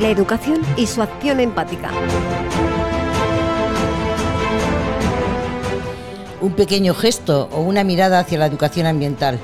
[0.00, 1.90] la educación y su acción empática.
[6.40, 9.38] Un pequeño gesto o una mirada hacia la educación ambiental.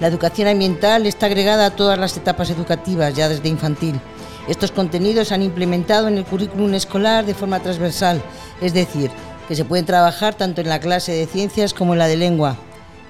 [0.00, 4.00] La educación ambiental está agregada a todas las etapas educativas, ya desde infantil.
[4.48, 8.22] Estos contenidos se han implementado en el currículum escolar de forma transversal,
[8.62, 9.10] es decir,
[9.48, 12.56] que se pueden trabajar tanto en la clase de ciencias como en la de lengua.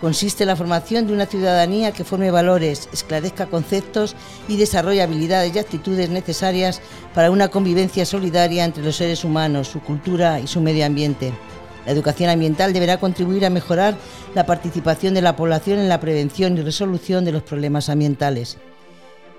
[0.01, 4.17] Consiste en la formación de una ciudadanía que forme valores, esclarezca conceptos
[4.49, 6.81] y desarrolle habilidades y actitudes necesarias
[7.15, 11.35] para una convivencia solidaria entre los seres humanos, su cultura y su medio ambiente.
[11.85, 13.95] La educación ambiental deberá contribuir a mejorar
[14.35, 18.57] la participación de la población en la prevención y resolución de los problemas ambientales.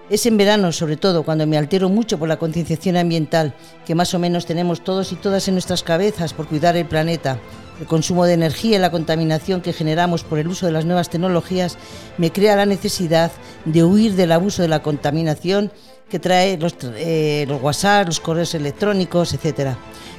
[0.10, 3.54] Es en verano, sobre todo, cuando me altero mucho por la concienciación ambiental,
[3.86, 7.40] que más o menos tenemos todos y todas en nuestras cabezas por cuidar el planeta.
[7.80, 11.10] El consumo de energía y la contaminación que generamos por el uso de las nuevas
[11.10, 11.78] tecnologías
[12.18, 13.32] me crea la necesidad
[13.66, 15.72] de huir del abuso de la contaminación
[16.12, 19.78] que trae los, eh, los WhatsApp, los correos electrónicos, etcétera.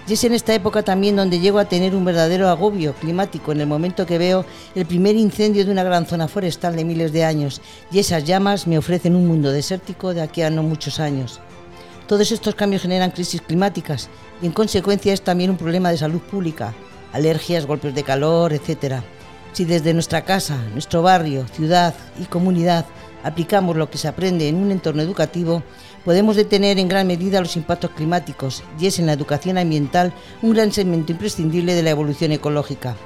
[0.08, 3.60] Y es en esta época también donde llego a tener un verdadero agobio climático en
[3.60, 7.24] el momento que veo el primer incendio de una gran zona forestal de miles de
[7.24, 7.60] años
[7.92, 11.40] y esas llamas me ofrecen un mundo desértico de aquí a no muchos años.
[12.08, 14.08] Todos estos cambios generan crisis climáticas
[14.40, 16.74] y en consecuencia es también un problema de salud pública,
[17.12, 18.96] alergias, golpes de calor, etc.
[19.52, 22.86] Si desde nuestra casa, nuestro barrio, ciudad y comunidad
[23.22, 25.62] aplicamos lo que se aprende en un entorno educativo,
[26.04, 30.52] podemos detener en gran medida los impactos climáticos y es en la educación ambiental un
[30.52, 32.96] gran segmento imprescindible de la evolución ecológica.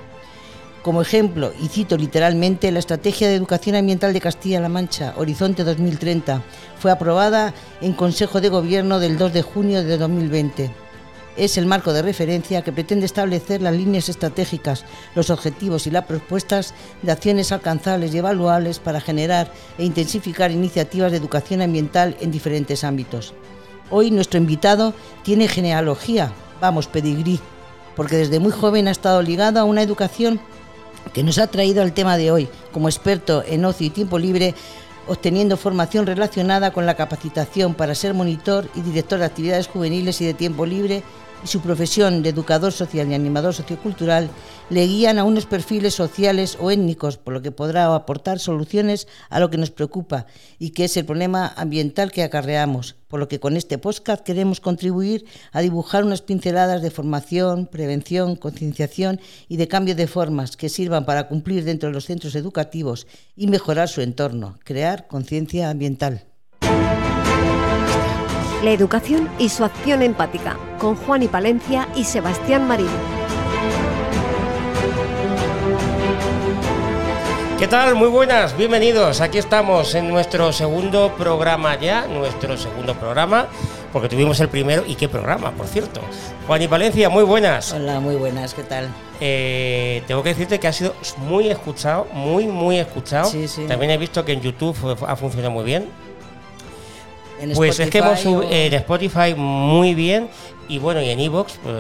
[0.83, 6.43] Como ejemplo, y cito literalmente, la Estrategia de Educación Ambiental de Castilla-La Mancha, Horizonte 2030,
[6.79, 10.86] fue aprobada en Consejo de Gobierno del 2 de junio de 2020
[11.37, 14.85] es el marco de referencia que pretende establecer las líneas estratégicas,
[15.15, 21.11] los objetivos y las propuestas de acciones alcanzables y evaluables para generar e intensificar iniciativas
[21.13, 23.35] de educación ambiental en diferentes ámbitos.
[23.91, 27.39] Hoy nuestro invitado tiene genealogía, vamos, pedigrí,
[27.95, 30.41] porque desde muy joven ha estado ligado a una educación
[31.13, 34.55] que nos ha traído al tema de hoy, como experto en ocio y tiempo libre,
[35.07, 40.27] obteniendo formación relacionada con la capacitación para ser monitor y director de actividades juveniles y
[40.27, 41.05] de tiempo libre
[41.45, 44.31] y su profesión de educador social y animador sociocultural
[44.71, 49.41] le guían a unos perfiles sociales o étnicos, por lo que podrá aportar soluciones a
[49.41, 50.27] lo que nos preocupa
[50.59, 54.61] y que es el problema ambiental que acarreamos, por lo que con este podcast queremos
[54.61, 60.69] contribuir a dibujar unas pinceladas de formación, prevención, concienciación y de cambio de formas que
[60.69, 66.27] sirvan para cumplir dentro de los centros educativos y mejorar su entorno, crear conciencia ambiental
[68.63, 72.89] la educación y su acción empática, con Juan y Palencia y Sebastián Marín.
[77.59, 77.95] ¿Qué tal?
[77.95, 79.21] Muy buenas, bienvenidos.
[79.21, 83.47] Aquí estamos en nuestro segundo programa ya, nuestro segundo programa,
[83.93, 84.85] porque tuvimos el primero.
[84.87, 86.01] ¿Y qué programa, por cierto?
[86.47, 87.73] Juan y Palencia, muy buenas.
[87.73, 88.89] Hola, muy buenas, ¿qué tal?
[89.21, 93.31] Eh, tengo que decirte que ha sido muy escuchado, muy, muy escuchado.
[93.31, 93.65] Sí, sí.
[93.67, 96.06] También he visto que en YouTube ha funcionado muy bien
[97.55, 100.29] pues es que hemos subido en Spotify muy bien
[100.69, 101.77] y bueno, y en Evox pues,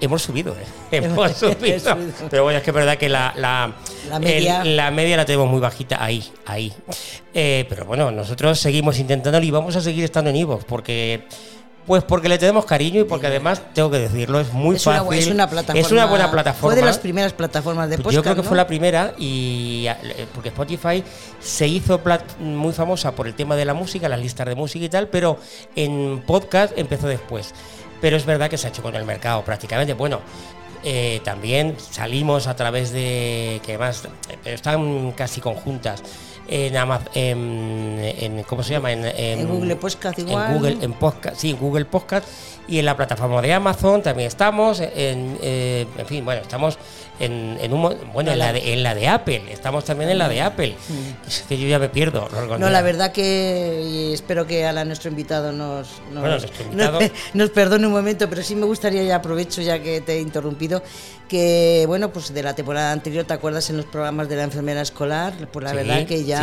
[0.00, 0.64] hemos subido, ¿eh?
[0.90, 1.96] hemos subido.
[2.30, 3.72] Pero bueno, es que es verdad que la, la,
[4.20, 4.64] media.
[4.64, 5.16] la media.
[5.16, 6.72] la tenemos muy bajita ahí, ahí.
[7.34, 11.24] Eh, pero bueno, nosotros seguimos intentándolo y vamos a seguir estando en Evox porque
[11.86, 15.18] pues porque le tenemos cariño y porque además, tengo que decirlo, es muy fácil.
[15.18, 15.80] es una plataforma.
[15.80, 16.74] Es una buena plataforma.
[16.74, 18.14] Fue de las primeras plataformas de podcast.
[18.14, 21.04] Yo creo que fue la primera y eh, porque Spotify
[21.38, 22.00] se hizo
[22.40, 25.38] muy famosa por el tema de la música, las listas de música y tal, pero
[25.76, 27.54] en podcast empezó después.
[28.00, 29.94] Pero es verdad que se ha hecho con el mercado prácticamente.
[29.94, 30.20] Bueno,
[30.82, 36.02] eh, también salimos a través de que más eh, están casi conjuntas
[36.48, 38.92] en, Amazon, en, ¿cómo se llama?
[38.92, 40.50] En, Google Podcast igual.
[40.50, 42.26] En Google, en podcast, sí, en Google Podcast
[42.68, 44.80] y en la plataforma de Amazon también estamos.
[44.80, 46.78] En, eh, en fin, bueno, estamos
[47.18, 50.28] en, en un bueno en la, de, en la de Apple estamos también en la
[50.28, 51.26] de Apple mm.
[51.28, 55.10] es que yo ya me pierdo no la verdad que espero que a la, nuestro
[55.10, 60.14] invitado nos nos, perdone un momento pero sí me gustaría ya aprovecho ya que te
[60.14, 60.82] he interrumpido
[61.28, 64.82] que bueno pues de la temporada anterior te acuerdas en los programas de la enfermera
[64.82, 66.35] escolar pues la verdad que ya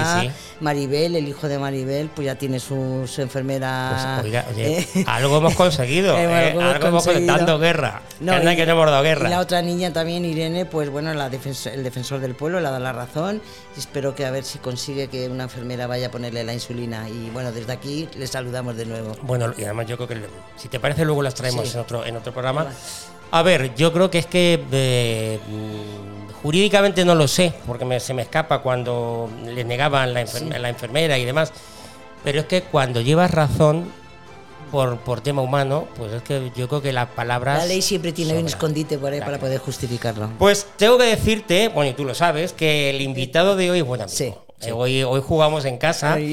[0.60, 5.06] Maribel el hijo de Maribel pues ya tiene su, enfermera pues, oiga, oye, ¿eh?
[5.08, 6.56] algo hemos conseguido ¿eh?
[6.62, 9.92] algo hemos conseguido dando guerra que, que no hemos dado guerra y la otra niña
[9.92, 13.42] también Irene pues bueno, la el defensor del pueblo le ha dado la razón
[13.76, 17.10] y espero que a ver si consigue que una enfermera vaya a ponerle la insulina.
[17.10, 19.16] Y bueno, desde aquí le saludamos de nuevo.
[19.22, 20.22] Bueno, y además yo creo que
[20.58, 22.68] si te parece luego las traemos en, otro, en otro programa.
[23.32, 25.40] A ver, yo creo que es que eh,
[26.44, 30.26] jurídicamente no lo sé, porque se me escapa cuando le negaban la,
[30.60, 31.52] la enfermera y demás,
[32.24, 33.92] pero es que cuando llevas razón
[34.72, 37.60] por, por tema humano, pues es que yo creo que las palabras...
[37.60, 40.32] La ley siempre tiene un escondite por ahí para poder justificarlo.
[40.38, 43.86] Pues tengo que decirte, bueno, y tú lo sabes, que el invitado de hoy es
[43.86, 44.43] buen amigo.
[44.66, 46.18] Eh, hoy, hoy jugamos en casa.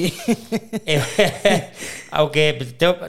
[0.87, 1.01] Eh,
[2.11, 2.53] aunque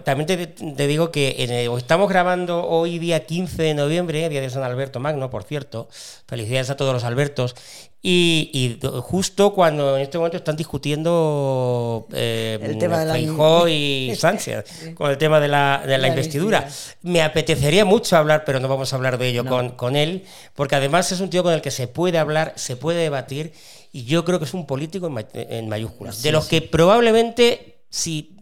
[0.04, 1.36] también te, digo que
[1.78, 5.88] estamos grabando hoy día 15 de noviembre, día de San Alberto Magno, por cierto.
[6.28, 7.56] Felicidades a todos los Albertos.
[8.04, 13.70] Y, justo cuando en este momento están discutiendo eh, el tema de la...
[13.70, 16.68] y Sánchez con el tema de la, de la, investidura.
[17.04, 20.26] Me apetecería mucho hablar, pero no vamos a hablar de ello con, con él,
[20.56, 23.54] porque además es un tío con el que se puede hablar, se puede debatir
[23.92, 26.24] y yo creo que es un político en, mayúsculas.
[26.24, 28.38] de los que probablemente, si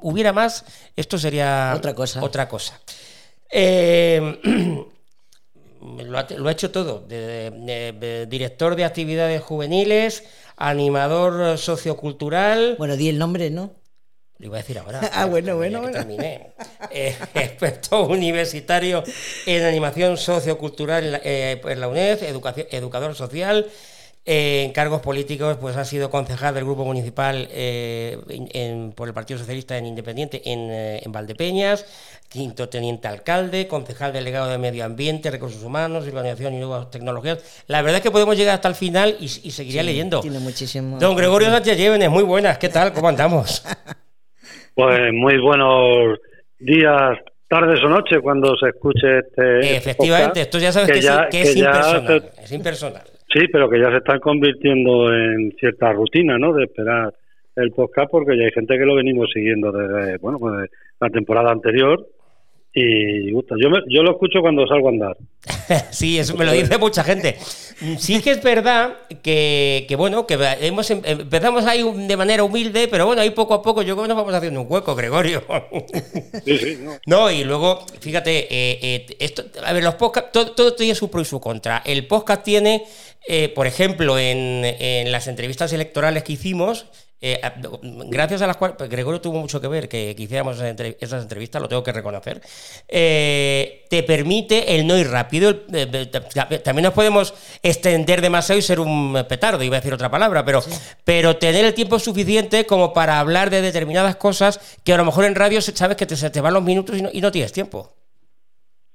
[0.00, 0.64] hubiera más,
[0.96, 2.22] esto sería otra cosa.
[2.22, 2.80] Otra cosa.
[3.50, 4.38] Eh,
[5.80, 7.06] lo, ha, hecho todo,
[8.28, 10.24] director de actividades juveniles,
[10.56, 12.76] animador sociocultural.
[12.78, 13.80] Bueno, di el nombre, ¿no?
[14.40, 15.00] Lo iba a decir ahora.
[15.12, 15.82] ah, bueno, bueno.
[16.90, 19.04] Eh, experto universitario
[19.44, 22.22] en animación sociocultural eh, en la UNED,
[22.70, 23.66] educador social,
[24.32, 28.16] en cargos políticos, pues ha sido concejal del grupo municipal eh,
[28.94, 34.48] por el Partido Socialista en Independiente en, eh, en, Valdepeñas, quinto teniente alcalde, concejal delegado
[34.48, 37.64] de Medio Ambiente, Recursos Humanos, Urbanización y Nuevas Tecnologías.
[37.66, 40.20] La verdad es que podemos llegar hasta el final y, seguiría leyendo.
[40.20, 41.00] Tiene muchísimo.
[41.00, 42.92] Don Gregorio Sánchez Llévenes, muy buenas, ¿qué tal?
[42.92, 43.64] ¿Cómo andamos?
[44.72, 46.20] Pues muy buenos
[46.58, 47.18] días,
[47.48, 49.76] tardes o noches cuando se escuche este.
[49.76, 53.02] Efectivamente, esto ya sabes que, es, impersonal, es impersonal.
[53.32, 56.52] Sí, pero que ya se están convirtiendo en cierta rutina, ¿no?
[56.52, 57.14] De esperar
[57.54, 60.68] el podcast porque ya hay gente que lo venimos siguiendo desde, bueno, pues
[61.00, 62.06] la temporada anterior
[62.72, 63.56] y gusta.
[63.60, 65.16] Yo, yo lo escucho cuando salgo a andar.
[65.90, 67.36] sí, eso me lo dice mucha gente.
[67.98, 73.06] Sí que es verdad que, bueno, que hemos, em, empezamos ahí de manera humilde, pero
[73.06, 75.42] bueno, ahí poco a poco yo creo que nos vamos haciendo un hueco, Gregorio.
[76.44, 76.98] sí, sí, no.
[77.06, 77.30] no.
[77.30, 81.22] y luego, fíjate, eh, eh, esto, a ver, los podcasts, todo, todo tiene su pro
[81.22, 81.82] y su contra.
[81.84, 82.84] El podcast tiene
[83.26, 86.86] eh, por ejemplo, en, las entrevistas electorales que hicimos,
[87.22, 87.38] eh,
[88.08, 91.68] gracias a las cuales, pues, Gregorio tuvo mucho que ver que, hiciéramos esas entrevistas, lo
[91.68, 92.40] tengo que reconocer,
[92.88, 95.54] eh, te permite el no ir rápido.
[96.64, 100.60] también nos podemos extender demasiado y ser un petardo, iba a decir otra palabra, pero,
[101.04, 105.26] pero tener el tiempo suficiente como para hablar de determinadas cosas que a lo mejor
[105.26, 107.92] en radio sabes que te, se te van los minutos y no tienes tiempo.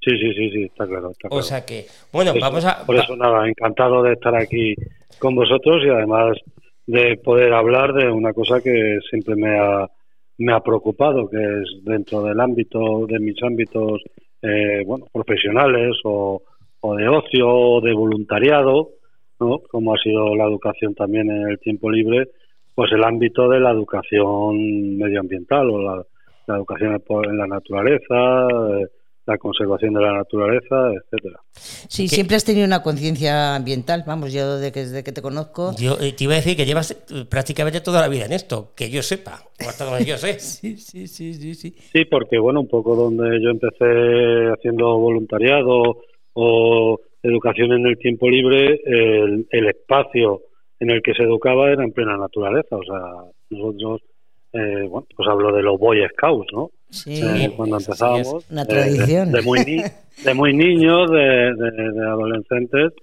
[0.02, 1.12] Sí, sí, sí, sí, está claro.
[1.30, 2.86] O sea que, bueno, vamos a...
[2.86, 4.76] Por eso nada, encantado de estar aquí
[5.18, 6.38] con vosotros y además
[6.88, 9.90] de poder hablar de una cosa que siempre me ha,
[10.38, 14.02] me ha preocupado, que es dentro del ámbito, de mis ámbitos,
[14.42, 16.42] eh, bueno, profesionales o,
[16.82, 18.90] o de ocio o de voluntariado,
[19.40, 19.60] ¿no?
[19.70, 22.30] Como ha sido la educación también en el tiempo libre,
[22.74, 26.04] pues el ámbito de la educación medioambiental o la,
[26.48, 28.88] la educación en la naturaleza, eh,
[29.26, 31.40] la conservación de la naturaleza, etcétera.
[31.54, 35.72] Sí, siempre has tenido una conciencia ambiental, vamos, yo desde que te conozco.
[35.78, 38.74] Yo eh, te iba a decir que llevas eh, prácticamente toda la vida en esto,
[38.76, 40.34] que yo sepa, o hasta donde yo sé.
[40.40, 41.76] sí, sí, sí, sí, sí.
[41.94, 48.30] Sí, porque bueno, un poco donde yo empecé haciendo voluntariado o educación en el tiempo
[48.30, 50.42] libre, el, el espacio
[50.80, 54.02] en el que se educaba era en plena naturaleza, o sea, nosotros
[54.56, 56.70] eh, bueno, pues hablo de los Boy Scouts, ¿no?
[56.90, 58.46] Sí, eh, cuando empezábamos.
[58.50, 59.32] Una tradición.
[59.32, 59.60] De, muy,
[60.24, 62.94] de muy niños, de, adolescentes,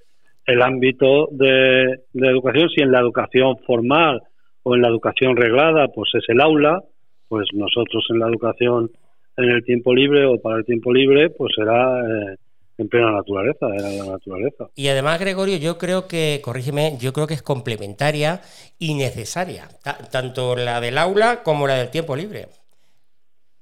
[0.47, 4.23] el ámbito de, educación, si en la educación formal
[4.63, 6.83] o en la educación reglada, pues es el aula,
[7.29, 8.91] pues nosotros en la educación
[9.37, 12.37] en el tiempo libre o para el tiempo libre, pues será eh,
[12.79, 14.69] en plena naturaleza, era la naturaleza.
[14.75, 18.43] Y además, Gregorio, yo creo que, corrígeme, yo creo que es complementaria
[18.79, 19.69] y necesaria,
[20.11, 22.49] tanto la del aula como la del tiempo libre.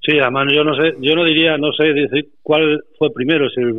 [0.00, 3.60] Sí, además yo no sé, yo no diría, no sé decir cuál fue primero, si
[3.60, 3.74] el,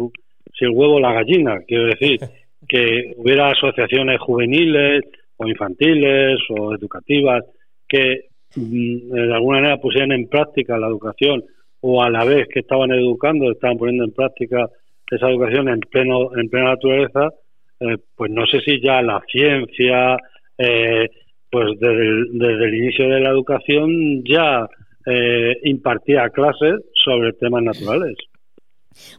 [0.53, 2.19] si el huevo o la gallina, quiero decir,
[2.67, 5.03] que hubiera asociaciones juveniles
[5.37, 7.43] o infantiles o educativas
[7.87, 8.25] que
[8.55, 11.43] mm, de alguna manera pusieran en práctica la educación
[11.81, 14.69] o a la vez que estaban educando, estaban poniendo en práctica
[15.09, 17.31] esa educación en pleno en plena naturaleza,
[17.79, 20.15] eh, pues no sé si ya la ciencia,
[20.57, 21.09] eh,
[21.49, 24.69] pues desde el, desde el inicio de la educación ya
[25.05, 28.15] eh, impartía clases sobre temas naturales.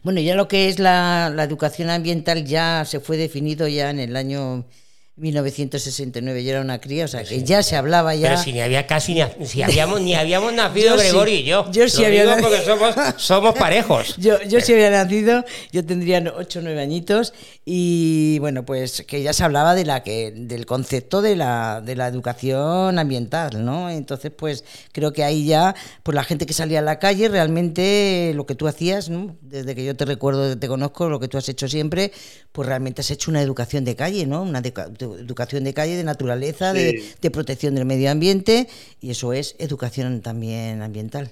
[0.03, 4.15] Bueno, ya lo que es la, educación ambiental ya se fue definido ya en el
[4.15, 4.65] año
[5.15, 8.29] 1969, yo era una cría, o sea, que ya se hablaba ya.
[8.29, 11.71] Pero si ni había casi, ni, si habíamos, ni habíamos nacido Gregorio y yo.
[11.71, 12.49] Yo sí había nacido.
[12.49, 14.15] porque somos, somos parejos.
[14.17, 19.21] yo, yo sí había nacido, yo tendría 8 o 9 añitos, y bueno, pues que
[19.21, 23.91] ya se hablaba de la que, del concepto de la, de la educación ambiental, ¿no?
[23.91, 28.31] Entonces, pues creo que ahí ya, pues la gente que salía a la calle, realmente
[28.33, 29.37] lo que tú hacías, ¿no?
[29.41, 32.11] Desde que yo te recuerdo, te conozco, lo que tú has hecho siempre,
[32.51, 34.41] pues realmente has hecho una educación de calle, ¿no?
[34.41, 34.61] Una
[35.03, 38.67] educación de calle, de naturaleza, de, protección del medio ambiente,
[39.01, 41.29] y eso es educación también ambiental,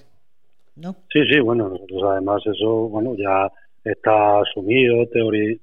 [0.76, 0.96] ¿no?
[1.12, 3.50] Sí, sí, bueno, nosotros además eso, bueno, ya
[3.84, 5.06] está asumido,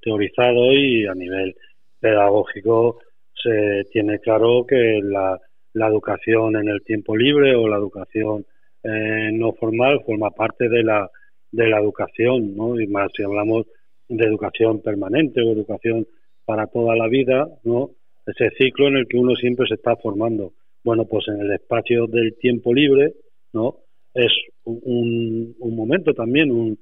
[0.02, 1.56] teorizado y a nivel
[2.00, 3.00] pedagógico
[3.42, 5.40] se tiene claro que la,
[5.88, 8.46] educación en el tiempo libre o la educación
[8.84, 11.10] eh, no formal forma parte de la,
[11.52, 12.80] de la educación, ¿no?
[12.80, 13.66] Y más si hablamos
[14.10, 16.06] de educación permanente o educación
[16.44, 17.92] para toda la vida, ¿no?
[18.30, 20.54] Ese ciclo en el que uno siempre se está formando.
[20.84, 23.14] Bueno, pues en el espacio del tiempo libre,
[23.54, 23.78] ¿no?
[24.14, 24.32] Es
[24.64, 26.78] un, momento también, un,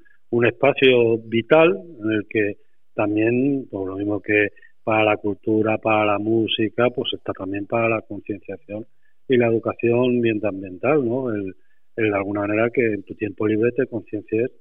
[0.45, 2.57] espacio vital en el que
[2.93, 4.49] también, por lo mismo que
[4.83, 8.85] para la cultura, para la música, pues está también para la concienciación
[9.27, 11.33] y la educación ambiental, ¿no?
[11.33, 11.55] El,
[11.95, 14.51] de alguna manera que en tu tiempo libre te conciencies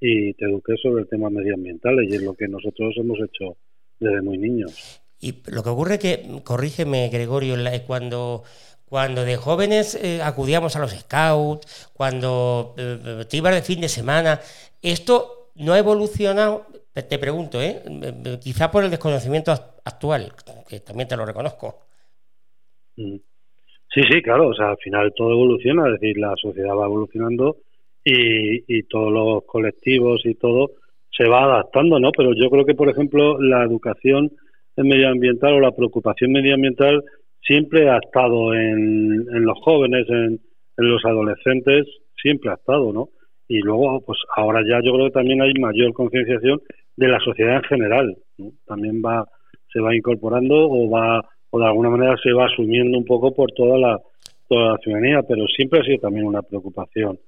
[0.00, 3.56] y te eduques sobre el tema medioambiental y es lo que nosotros hemos hecho
[4.00, 5.05] desde muy niños.
[5.20, 7.56] Y lo que ocurre que, corrígeme Gregorio,
[7.86, 8.42] cuando,
[8.84, 13.88] cuando de jóvenes eh, acudíamos a los scouts, cuando eh, te ibas de fin de
[13.88, 14.40] semana,
[14.82, 17.82] esto no ha evolucionado, te pregunto, ¿eh?
[18.42, 20.32] quizá por el desconocimiento actual,
[20.68, 21.80] que también te lo reconozco.
[22.96, 23.16] Mm.
[23.94, 27.56] Sí, sí, claro, o sea, al final todo evoluciona, es decir, la sociedad va evolucionando
[28.04, 30.72] y, y todos los colectivos y todo
[31.16, 32.12] se va adaptando, ¿no?
[32.12, 34.32] Pero yo creo que, por ejemplo, la educación
[34.84, 37.02] medioambiental o la preocupación medioambiental
[37.46, 40.40] siempre ha estado en, en los jóvenes, en,
[40.78, 41.86] los adolescentes,
[42.20, 43.08] siempre ha estado, ¿no?
[43.48, 46.60] Y luego, pues ahora ya yo creo que también hay mayor concienciación
[46.96, 48.50] de la sociedad en general, ¿no?
[48.66, 49.26] También va,
[49.72, 53.52] se va incorporando o va, o de alguna manera se va asumiendo un poco por
[53.52, 54.00] toda la,
[54.48, 57.18] toda la ciudadanía, pero siempre ha sido también una preocupación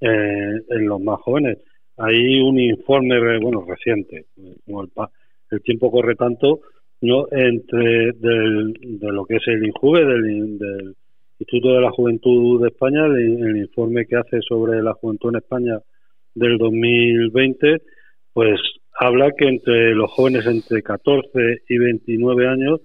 [0.00, 1.58] eh, en los más jóvenes.
[1.98, 4.88] Hay un informe, bueno, reciente, el,
[5.50, 6.60] el tiempo corre tanto,
[7.00, 10.94] no entre del, de lo que es el INJUVE, del,
[11.38, 15.78] Instituto de la Juventud de España, el, informe que hace sobre la juventud en España
[16.34, 17.82] del 2020,
[18.32, 18.58] pues
[18.98, 21.28] habla que entre los jóvenes entre 14
[21.68, 22.80] y 29 años,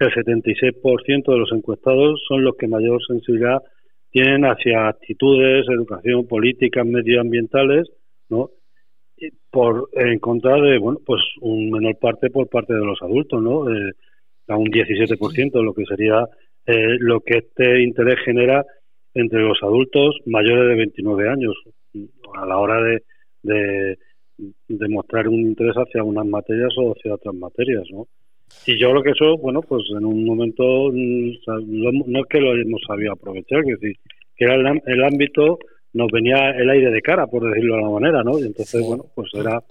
[0.00, 3.62] el 76% de los encuestados son los que mayor sensibilidad
[4.10, 7.88] tienen hacia actitudes, educación, políticas medioambientales,
[8.28, 8.50] ¿no?
[9.50, 13.70] Por en contra de bueno pues un menor parte por parte de los adultos no
[13.70, 13.92] eh,
[14.48, 16.26] a un 17% de lo que sería
[16.66, 18.64] eh, lo que este interés genera
[19.14, 21.54] entre los adultos mayores de 29 años.
[22.34, 23.02] A la hora de,
[23.42, 28.06] de, mostrar un interés hacia unas materias o hacia otras materias no
[28.66, 31.32] y yo creo que eso bueno pues en un momento mm,
[32.06, 33.96] no es que lo hemos sabido aprovechar que decir
[34.36, 35.58] que era el ámbito
[35.92, 38.38] nos venía el aire de cara, por decirlo de alguna manera, ¿no?
[38.38, 39.62] Y entonces, bueno, pues era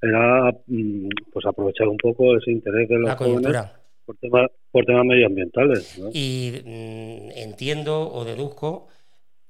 [0.00, 3.56] era mm, pues aprovechar un poco ese interés de los jóvenes
[4.04, 5.98] por temas, por temas medioambientales.
[5.98, 6.10] ¿no?
[6.12, 8.88] Y mm, entiendo o deduzco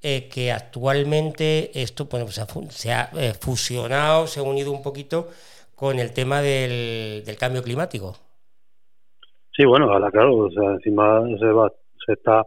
[0.03, 2.25] eh, que actualmente esto pues,
[2.71, 5.29] se ha eh, fusionado, se ha unido un poquito
[5.75, 8.17] con el tema del, del cambio climático.
[9.57, 11.73] Sí, bueno, ahora claro, o sea, encima se, va,
[12.07, 12.45] se está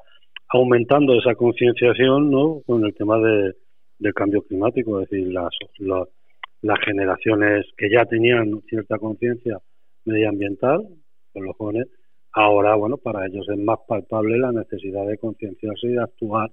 [0.50, 2.62] aumentando esa concienciación ¿no?
[2.66, 3.54] con el tema de,
[4.01, 9.60] del cambio climático, es decir, las, las, generaciones que ya tenían cierta conciencia
[10.05, 10.88] medioambiental,
[11.31, 11.88] con los jóvenes,
[12.34, 16.51] ahora, bueno, para ellos es más palpable la necesidad de concienciarse y de actuar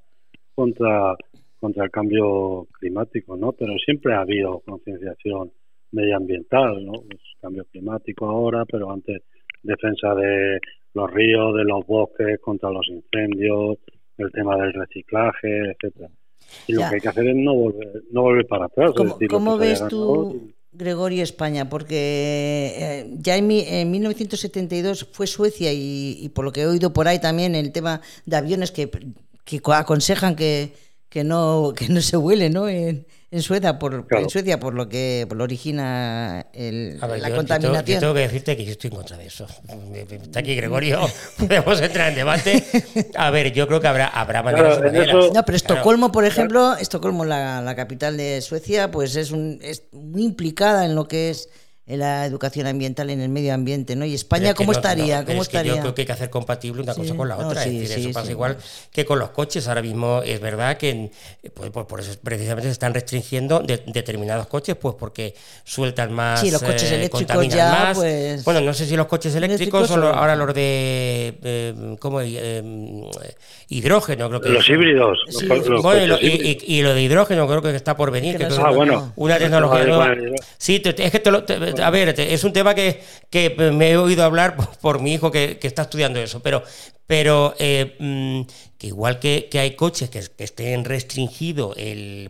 [0.54, 1.16] contra,
[1.58, 3.52] contra el cambio climático, ¿no?
[3.52, 5.50] Pero siempre ha habido concienciación
[5.92, 6.92] medioambiental, ¿no?
[6.92, 9.22] Pues, cambio climático ahora, pero antes
[9.62, 10.60] defensa de
[10.92, 13.78] los ríos, de los bosques, contra los incendios,
[14.18, 16.10] el tema del reciclaje, etcétera.
[16.66, 18.92] Y lo que hay que hacer es no volver, no volver para atrás.
[19.28, 21.68] ¿Cómo, ves tú, Gregorio, España?
[21.68, 27.08] Porque eh, ya en, en, 1972 fue Suecia y, por lo que he oído por
[27.08, 28.90] ahí también el tema de aviones que,
[29.44, 30.72] que aconsejan que,
[31.08, 32.68] que, no, que no se vuele ¿no?
[32.68, 37.84] En, en Suecia por en Suecia por lo que lo origina el, la contaminación.
[37.84, 39.46] Yo, tengo que decirte que yo estoy en contra de eso.
[40.22, 41.00] Está aquí Gregorio,
[41.38, 42.64] podemos entrar en debate.
[43.16, 44.80] A ver, yo creo que habrá habrá maneras,
[45.34, 49.84] No, pero Estocolmo, por ejemplo, Estocolmo, la, la, capital de Suecia, pues es, un, es
[49.92, 51.50] muy implicada en lo que es
[51.88, 54.04] en la educación ambiental, en el medio ambiente, ¿no?
[54.04, 55.24] Y España, ¿cómo estaría?
[55.24, 55.76] ¿Cómo estaría?
[55.76, 57.64] yo creo que hay que hacer compatible una cosa con la otra.
[57.64, 58.58] es decir, eso pasa igual
[58.92, 59.66] que con los coches.
[59.68, 61.10] Ahora mismo es verdad que
[61.54, 66.40] pues, pues, por eso precisamente se están restringiendo determinados coches, pues porque sueltan más.
[66.40, 68.44] Sí, los coches eh, eléctricos ya, pues...
[68.44, 71.38] Bueno, no sé si los coches eléctricos, son ahora los de.
[71.42, 72.20] Eh, ¿Cómo?
[72.20, 72.62] Eh,
[73.68, 74.48] hidrógeno, creo que.
[74.50, 75.18] Los híbridos.
[75.82, 78.46] bueno, y, lo de hidrógeno creo que está por venir.
[78.58, 79.12] ah, bueno.
[79.16, 80.14] Una tecnología nueva.
[80.58, 81.44] Sí, es que te lo,
[81.78, 83.02] a ver, es un tema que,
[83.72, 86.62] me he oído hablar por, mi hijo que, está estudiando eso, pero,
[87.06, 88.42] pero eh, mm,
[88.78, 91.76] que igual que, hay coches que, estén restringidos,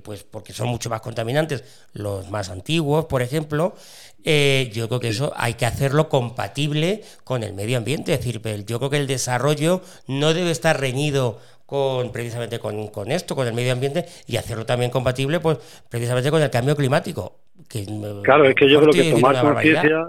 [0.03, 3.75] pues porque son mucho más contaminantes, los más antiguos, por ejemplo,
[4.25, 8.13] eh, yo creo que eso hay que hacerlo compatible con el medio ambiente.
[8.13, 13.13] Es decir, yo creo que el desarrollo no debe estar reñido con precisamente con, con,
[13.13, 15.59] esto, con el medio ambiente, y hacerlo también compatible, pues
[15.91, 17.41] precisamente con el cambio climático
[18.23, 20.09] claro, es que yo creo que tomar conciencia,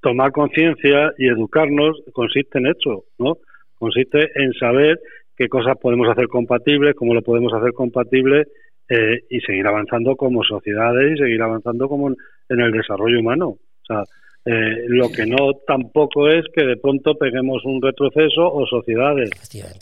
[0.00, 3.38] tomar conciencia y educarnos consiste en eso, ¿no?
[3.74, 5.00] Consiste en saber
[5.36, 8.44] qué cosas podemos hacer compatibles, cómo lo podemos hacer compatible
[8.88, 13.48] eh, y seguir avanzando como sociedades y seguir avanzando como en, el desarrollo humano.
[13.48, 14.04] O sea,
[14.46, 19.30] eh, lo que no tampoco es que de pronto peguemos un retroceso o sociedades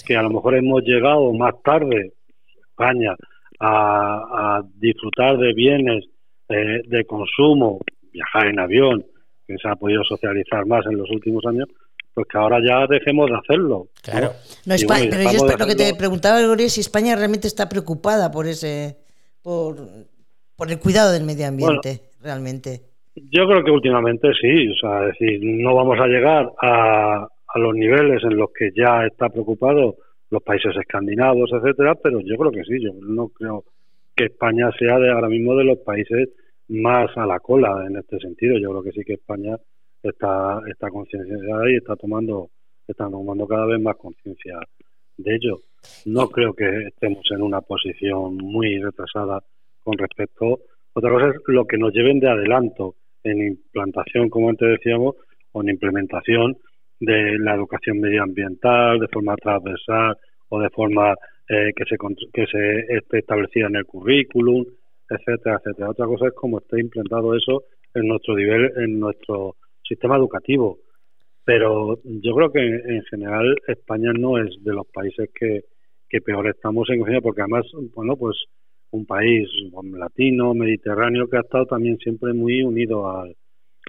[0.06, 2.12] que a lo mejor hemos llegado más tarde,
[2.70, 3.14] España,
[3.64, 6.04] a disfrutar de bienes
[6.86, 7.80] de, consumo,
[8.12, 9.04] viajar en avión,
[9.46, 11.68] que se ha podido socializar más en los últimos años,
[12.14, 13.88] pues que ahora ya dejemos de hacerlo.
[14.02, 14.32] Claro.
[14.66, 18.46] No, España, pero yo lo que te preguntaba, Gloria, si España realmente está preocupada por
[18.46, 18.96] ese,
[19.42, 19.76] por,
[20.56, 22.82] por el cuidado del medio ambiente, realmente.
[23.14, 27.58] Yo creo que últimamente sí, o sea, es decir, no vamos a llegar a, a
[27.58, 29.96] los niveles en los que ya está preocupado
[30.30, 33.64] los países escandinavos, etcétera, pero yo creo que sí, yo no creo
[34.14, 36.30] que España sea de ahora mismo de los países
[36.68, 38.58] más a la cola en este sentido.
[38.58, 39.56] Yo creo que sí que España
[40.02, 42.50] está está concienciada y está tomando
[42.86, 44.58] está tomando cada vez más conciencia
[45.16, 45.60] de ello.
[46.06, 49.42] No creo que estemos en una posición muy retrasada
[49.80, 50.60] con respecto.
[50.94, 55.16] Otra cosa es lo que nos lleven de adelanto en implantación, como antes decíamos,
[55.52, 56.56] o en implementación
[57.00, 60.16] de la educación medioambiental de forma transversal
[60.48, 61.14] o de forma
[61.48, 61.96] eh, que se
[62.32, 64.64] que se esté establecida en el currículum,
[65.08, 65.90] etcétera, etcétera.
[65.90, 70.78] Otra cosa es cómo esté implantado eso en nuestro nivel, en nuestro sistema educativo.
[71.44, 75.62] Pero yo creo que en, general España no es de los países que,
[76.08, 78.36] que peor estamos en porque además, bueno, pues
[78.92, 79.48] un país
[79.98, 83.34] latino, mediterráneo, que ha estado también siempre muy unido al,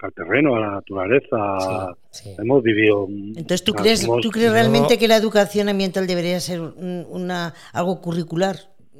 [0.02, 1.96] al terreno, a la naturaleza.
[2.38, 3.06] Hemos vivido.
[3.08, 8.56] Entonces, ¿tú crees, ¿tú crees realmente que la educación ambiental debería ser una algo curricular?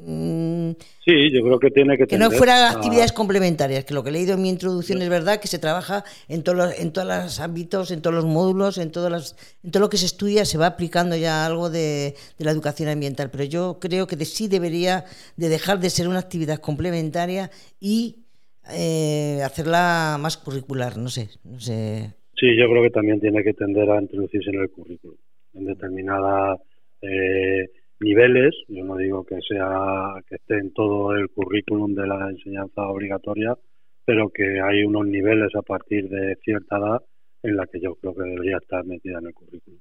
[0.06, 0.72] Mm.
[1.04, 4.12] Sí, yo creo que tiene que Que no fuera actividades complementarias, que lo que he
[4.12, 7.40] leído en mi introducción es verdad que se trabaja en todos los, en todos los
[7.40, 10.58] ámbitos, en todos los módulos, en, todas las, en todo lo que se estudia se
[10.58, 14.48] va aplicando ya algo de, de la educación ambiental, pero yo creo que de, sí
[14.48, 15.04] debería
[15.36, 18.23] de dejar de ser una actividad complementaria y
[18.72, 22.14] eh, hacerla más curricular, no sé, no sé.
[22.36, 25.16] Sí, yo creo que también tiene que tender a introducirse en el currículum,
[25.54, 26.60] en determinadas
[27.00, 27.68] eh,
[28.00, 28.54] niveles.
[28.68, 33.56] Yo no digo que sea que esté en todo el currículum de la enseñanza obligatoria,
[34.04, 37.02] pero que hay unos niveles a partir de cierta edad
[37.42, 39.80] en la que yo creo que debería estar metida en el currículum.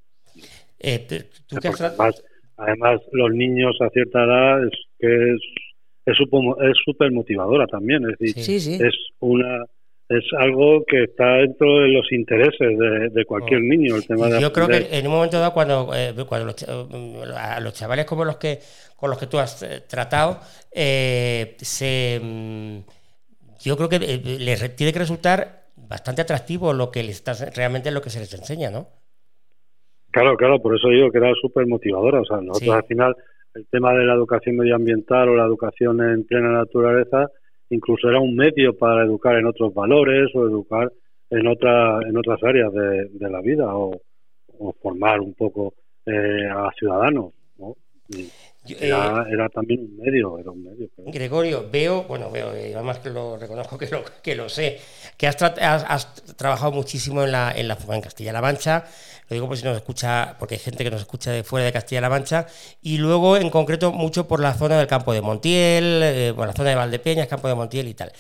[0.79, 1.07] Eh,
[1.51, 2.23] además,
[2.57, 5.41] además, los niños a cierta edad es que es
[6.05, 6.17] es
[6.85, 9.65] súper motivadora también, es decir, es una
[10.09, 12.77] es algo que está dentro de los intereses
[13.13, 13.63] de, cualquier oh.
[13.63, 16.63] niño el tema de yo creo que en un momento dado cuando eh, cuando los,
[17.35, 18.59] a los chavales como los que
[18.97, 20.39] con los que tú has eh, tratado
[20.71, 22.77] eh, se mm,
[23.63, 28.01] yo creo que les tiene que resultar bastante atractivo lo que les está realmente lo
[28.01, 28.87] que se les enseña no
[30.11, 33.15] claro claro por eso digo que era súper motivadora o sea nosotros al final
[33.55, 37.29] el tema de la educación medioambiental o la educación en plena naturaleza
[37.69, 40.91] incluso era un medio para educar en otros valores o educar
[41.29, 43.99] en otra, en otras áreas de, la vida o,
[44.81, 45.73] formar un poco
[46.05, 47.75] eh, a ciudadanos ¿no?
[48.65, 50.89] Era, eh, era, también un medio, era un medio.
[50.97, 54.79] Gregorio, veo, bueno, veo, eh, además que lo reconozco que lo, que lo sé,
[55.17, 58.85] que has, has, trabajado muchísimo en la, en la en Castilla-La Mancha,
[59.29, 61.73] lo digo por si nos escucha, porque hay gente que nos escucha de fuera de
[61.73, 62.47] Castilla-La Mancha,
[62.81, 66.53] y luego en concreto mucho por la zona del campo de Montiel, eh, por la
[66.53, 68.13] zona de Valdepeñas, campo de Montiel y tal.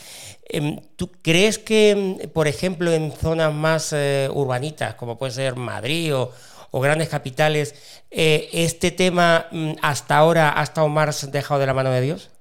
[0.45, 3.95] Em, ¿Tú crees que, por ejemplo, en zonas más
[4.29, 6.31] urbanitas, como puede ser Madrid o
[6.75, 11.73] o grandes capitales, eh, ¿este tema mm, hasta ahora ha estado más dejado de la
[11.75, 12.31] mano de Dios?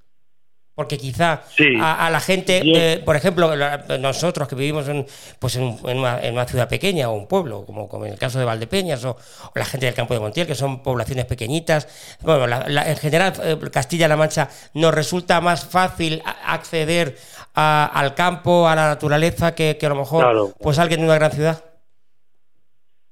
[0.74, 1.42] porque quizá
[1.82, 3.54] a, la gente, eh, por ejemplo,
[3.98, 5.06] nosotros que vivimos en,
[5.38, 9.04] pues en, una, ciudad pequeña o un pueblo, como, como en el caso de Valdepeñas,
[9.04, 9.16] o,
[9.54, 14.16] la gente del campo de Montiel, que son poblaciones pequeñitas, bueno, en general eh, Castilla-La
[14.16, 17.18] Mancha nos resulta más fácil acceder
[17.52, 21.71] al campo, a la naturaleza, que, a lo mejor pues alguien de una gran ciudad.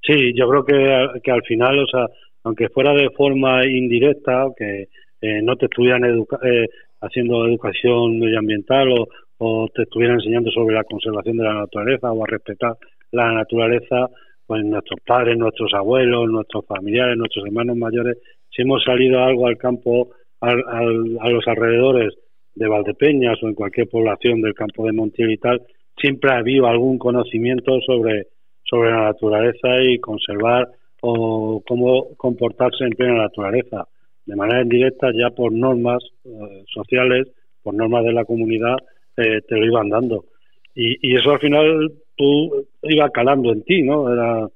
[0.02, 2.06] Sí, yo creo que, que al final, o sea,
[2.44, 4.88] aunque fuera de forma indirecta, que
[5.20, 6.66] eh, no te estuvieran eh,
[7.00, 9.08] haciendo educación medioambiental o,
[9.38, 12.76] o te estuvieran enseñando sobre la conservación de la naturaleza o a respetar
[13.12, 14.08] la naturaleza,
[14.46, 18.18] pues nuestros padres, nuestros abuelos, nuestros familiares, nuestros hermanos mayores,
[18.50, 20.10] si hemos salido algo al campo,
[20.40, 20.62] al,
[21.20, 22.14] a los alrededores
[22.54, 25.62] de Valdepeñas o en cualquier población del campo de Montiel y tal,
[25.96, 28.26] siempre ha habido algún conocimiento sobre,
[28.70, 30.68] sobre la naturaleza y conservar
[31.02, 33.88] o cómo comportarse en plena naturaleza
[34.30, 37.26] de manera indirecta ya por normas eh, sociales,
[37.62, 38.76] por normas de la comunidad,
[39.16, 40.26] eh, te lo iban dando.
[40.72, 44.11] Y, eso al final tú iba calando en ti, ¿no?
[44.11, 44.48] Era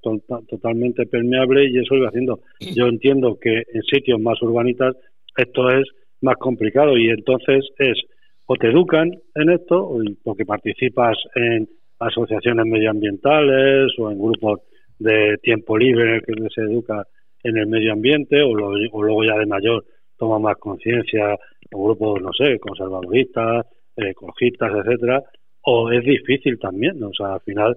[0.48, 2.40] totalmente permeable y eso iba haciendo.
[2.74, 4.96] Yo entiendo que en sitios más urbanitas
[5.37, 5.88] esto es
[6.20, 8.00] más complicado y entonces es
[8.46, 14.61] o te educan en esto porque participas en asociaciones medioambientales o en grupos
[14.98, 17.07] de tiempo libre en el que se educa
[17.42, 19.85] en el medio ambiente o, luego ya de mayor
[20.16, 21.37] toma más conciencia
[21.72, 25.22] o grupos, no sé, conservadoristas, ecologistas, etcétera,
[25.62, 27.76] o es difícil también, o sea, al final,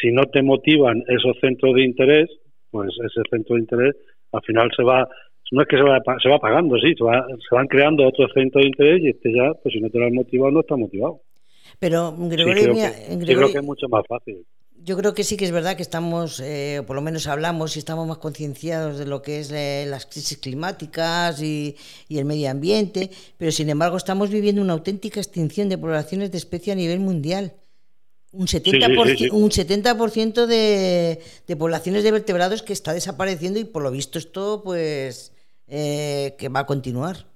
[0.00, 2.28] si no te motivan esos centros de interés,
[2.70, 3.96] pues ese centro de interés
[4.32, 5.08] al final se va,
[5.52, 7.04] no es que se va, se va pagando, sí, se,
[7.48, 10.06] se van creando otros centros de interés y este ya, pues si no te lo
[10.06, 11.20] has motivado, no está motivado.
[11.78, 14.44] Pero, Gregorio, creo que es mucho más fácil.
[14.80, 17.80] Yo creo que sí que es verdad que estamos, eh, por lo menos hablamos y
[17.80, 21.76] estamos más concienciados de lo que es eh, las crisis climáticas y,
[22.08, 26.74] el medio ambiente, pero sin embargo estamos viviendo una auténtica extinción de poblaciones de especies
[26.74, 27.54] a nivel mundial.
[28.30, 33.90] Un 70%, Un 70 de, de poblaciones de vertebrados que está desapareciendo y por lo
[33.90, 35.32] visto esto pues
[35.66, 37.26] eh, que va a continuar.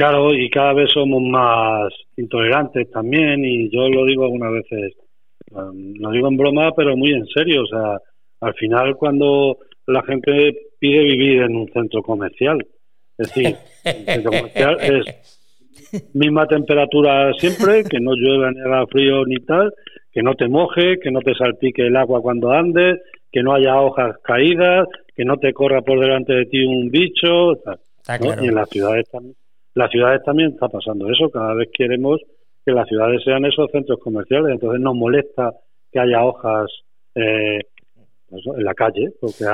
[0.00, 4.94] Claro, y cada vez somos más intolerantes también y yo lo digo algunas veces
[5.50, 7.64] no digo en broma, pero muy en serio.
[7.64, 7.98] O sea,
[8.40, 12.66] al final cuando la gente pide vivir en un centro comercial,
[13.18, 19.26] es decir, el centro comercial es misma temperatura siempre, que no llueva ni haga frío
[19.26, 19.70] ni tal,
[20.10, 23.78] que no te moje, que no te salpique el agua cuando andes, que no haya
[23.78, 27.52] hojas caídas, que no te corra por delante de ti un bicho.
[28.42, 29.36] Y en las ciudades también,
[29.74, 31.30] las ciudades también está pasando eso.
[31.30, 32.20] Cada vez queremos
[32.64, 34.52] que las ciudades sean esos centros comerciales.
[34.52, 35.52] Entonces nos molesta
[35.90, 36.70] que haya hojas
[37.14, 37.60] eh,
[38.32, 39.44] en la calle, porque,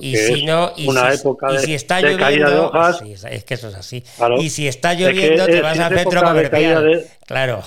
[0.00, 0.44] es
[0.88, 3.02] una época de, caída de hojas.
[3.02, 4.02] es que eso es así.
[4.38, 7.02] y si está lloviendo, te vas al centro comercial.
[7.26, 7.60] claro.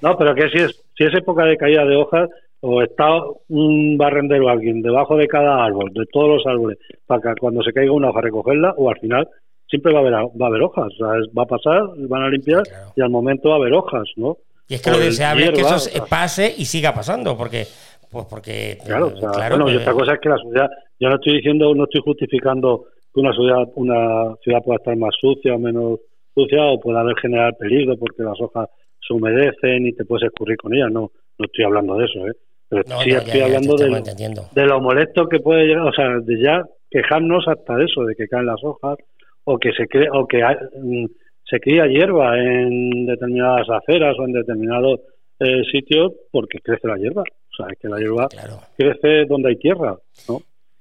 [0.00, 2.28] No, pero que si es, si es época de caída de hojas,
[2.60, 3.08] o está
[3.48, 7.72] un barrendero alguien debajo de cada árbol, de todos los árboles, para que cuando se
[7.72, 9.28] caiga una hoja recogerla, o al final
[9.72, 10.92] siempre va a haber, va a haber hojas.
[10.98, 12.62] Sea, va a pasar, van a limpiar
[12.94, 14.36] y al momento va a haber hojas, ¿no?
[14.68, 17.66] Y es que lo deseable es que eso pase y siga pasando, porque.
[18.10, 18.76] Pues porque.
[18.84, 19.10] Claro,
[19.48, 20.68] bueno, y otra cosa es que la ciudad.
[21.00, 25.14] Yo no estoy diciendo, no estoy justificando que una ciudad, una ciudad pueda estar más
[25.18, 26.00] sucia o menos
[26.34, 28.68] sucia o pueda haber generar peligro porque las hojas
[29.00, 30.92] se humedecen y te puedes escurrir con ellas.
[30.92, 32.32] No, no estoy hablando de eso, ¿eh?
[32.68, 36.62] Pero sí estoy hablando de, de lo molesto que puede llegar, o sea, de ya
[36.90, 38.96] quejarnos hasta de eso, de que caen las hojas
[39.44, 41.06] o que se cree, o que mm,
[41.48, 45.00] se cría hierba en determinadas aceras o en determinados
[45.38, 47.22] eh, sitios porque crece la hierba.
[47.22, 48.28] O sea, es que la hierba
[48.76, 49.96] crece donde hay tierra,
[50.28, 50.40] ¿no?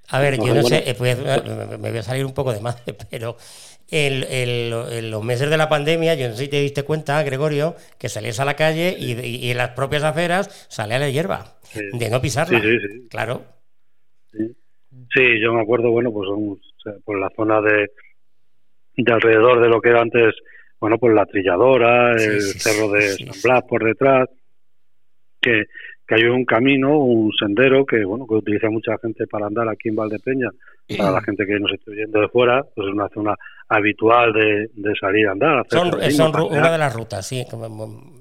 [0.09, 2.59] A ver, yo no sé, eh, pues, eh, me voy a salir un poco de
[2.59, 3.37] más, pero
[3.89, 8.07] en los meses de la pandemia, yo no sé si te diste cuenta, Gregorio, que
[8.07, 12.61] salías a la calle y, en las propias aceras salía la hierba, de no pisarla.
[12.61, 13.07] Sí, sí, sí.
[13.09, 13.41] Claro.
[14.31, 15.41] Sí.
[15.41, 16.29] yo me acuerdo, bueno, pues
[17.03, 17.89] por la zona de,
[18.95, 20.35] de alrededor de lo que era antes,
[20.79, 24.29] bueno, pues la trilladora, el cerro de San Blas por detrás,
[25.39, 25.63] que,
[26.07, 29.89] que hay un camino, un sendero que, bueno, que utiliza mucha gente para andar aquí
[29.89, 30.49] en Valdepeña.
[30.97, 33.33] Para la gente que nos esté viendo de fuera, pues es una zona
[33.69, 35.65] habitual de, salir a andar.
[35.69, 35.87] son,
[36.51, 37.45] una de las rutas, sí.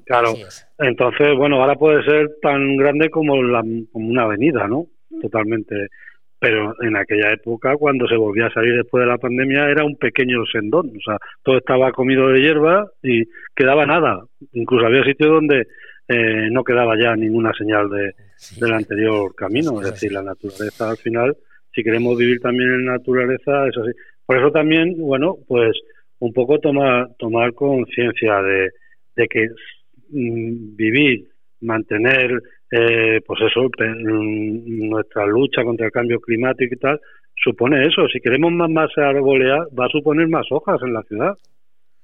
[0.04, 0.34] claro.
[0.78, 4.86] Entonces, bueno, ahora puede ser tan grande como, la, como una avenida, ¿no?
[5.20, 5.88] Totalmente
[6.40, 9.96] pero en aquella época cuando se volvía a salir después de la pandemia era un
[9.96, 13.24] pequeño sendón, o sea, todo estaba comido de hierba y
[13.54, 15.66] quedaba nada, incluso había sitios donde
[16.08, 18.14] eh, no quedaba ya ninguna señal de,
[18.58, 21.36] del anterior camino, es decir, la naturaleza al final,
[21.74, 23.92] si queremos vivir también en naturaleza, eso sí.
[24.26, 25.72] Por eso también, bueno, pues
[26.20, 28.70] un poco tomar, tomar conciencia de,
[29.16, 29.48] de que
[30.10, 31.26] mm, vivir,
[31.60, 37.00] mantener, eh, pues eso, mm, nuestra lucha contra el cambio climático y tal,
[37.42, 38.06] supone eso.
[38.12, 41.36] Si queremos más masa arbolea, va a suponer más hojas en la ciudad.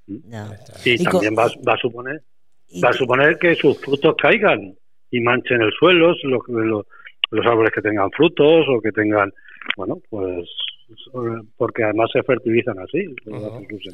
[0.06, 2.22] Y, también va, va, a suponer
[2.82, 4.74] va a suponer que sus frutos caigan
[5.10, 6.42] y manchen el suelo, los,
[7.30, 9.32] los, árboles que tengan frutos o que tengan,
[9.76, 10.48] bueno, pues
[11.56, 13.04] porque además se fertilizan así.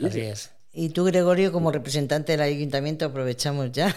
[0.05, 0.55] así es.
[0.75, 3.89] Y tú, Gregorio, como representante del ayuntamiento, aprovechamos ya.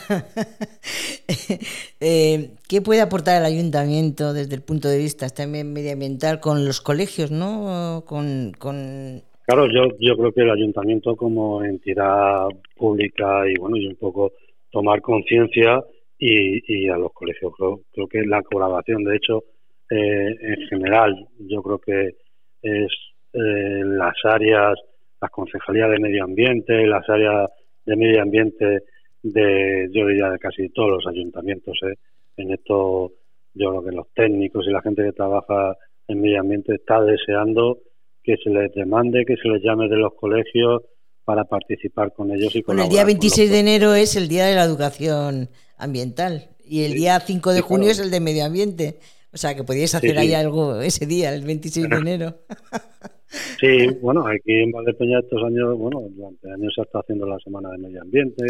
[2.02, 6.82] eh, ¿Qué puede aportar el ayuntamiento desde el punto de vista también medioambiental con los
[6.82, 8.04] colegios, no?
[8.06, 9.24] Con, con...
[9.46, 14.34] Claro, yo, yo creo que el ayuntamiento como entidad pública y bueno, y un poco
[14.70, 15.82] tomar conciencia
[16.20, 17.54] y, a los colegios.
[17.94, 19.46] Creo, que la colaboración, de hecho,
[19.90, 22.16] eh, en general, yo creo que
[22.62, 22.92] es
[23.34, 24.78] eh, las áreas,
[25.22, 27.50] las concejalías de medio ambiente, las áreas
[27.86, 28.84] de medio ambiente
[29.24, 31.78] de, yo diría, de casi todos los ayuntamientos.
[31.84, 31.96] ¿eh?
[32.38, 33.12] En esto,
[33.54, 35.76] yo creo que los técnicos y la gente que trabaja
[36.08, 37.80] en medio ambiente está deseando
[38.24, 40.84] que se les demande, que se les llame de los colegios
[41.24, 44.56] para participar con ellos y Bueno, el día 26 de enero es el Día de
[44.56, 49.00] la Educación Ambiental y el día 5 de junio es el de Medio Ambiente.
[49.36, 52.36] O sea, que podíais hacer ahí algo ese día, el 26 de enero.
[53.60, 57.72] Sí, bueno, aquí en Valdepeña estos años, bueno, durante años se está haciendo la Semana
[57.72, 58.46] de Medio Ambiente,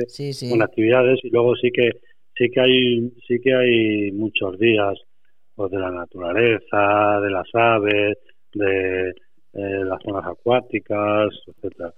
[0.47, 1.89] con actividades y luego sí que
[2.37, 4.93] sí que hay sí que hay muchos días
[5.55, 8.17] pues, de la naturaleza, de las aves,
[8.53, 11.91] de eh, las zonas acuáticas, etcétera.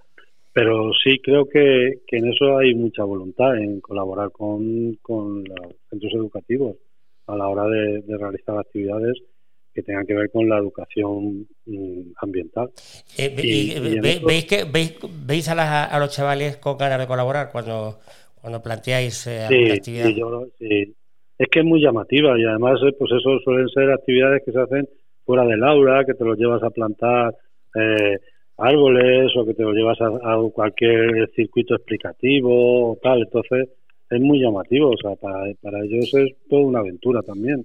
[0.54, 5.74] Pero sí creo que, que, en eso hay mucha voluntad en colaborar con, con los
[5.90, 6.76] centros educativos
[7.28, 9.16] a la hora de, realizar actividades
[9.72, 12.70] que tengan que ver con la educación mm, ambiental.
[13.16, 13.32] Eh,
[14.24, 17.98] veis, que, veis, a, a, los chavales con ganas de colaborar cuando,
[18.40, 20.06] cuando planteáis eh, sí, actividad?
[20.06, 20.94] Sí, yo, sí,
[21.38, 24.60] es que es muy llamativa y además eh, pues eso suelen ser actividades que se
[24.60, 24.88] hacen
[25.24, 27.34] fuera del aula, que te los llevas a plantar
[27.74, 28.18] eh,
[28.56, 33.20] árboles o que te lo llevas a, cualquier circuito explicativo o tal.
[33.20, 33.68] Entonces
[34.10, 37.64] es muy llamativo, o sea, para, para ellos es toda una aventura también.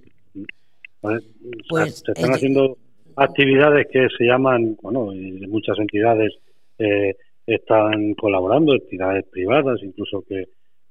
[1.00, 1.22] Pues,
[1.70, 2.76] se están haciendo
[3.16, 6.34] actividades que se llaman, bueno, y muchas entidades
[6.78, 7.14] eh,
[7.46, 10.44] están colaborando, entidades privadas incluso que,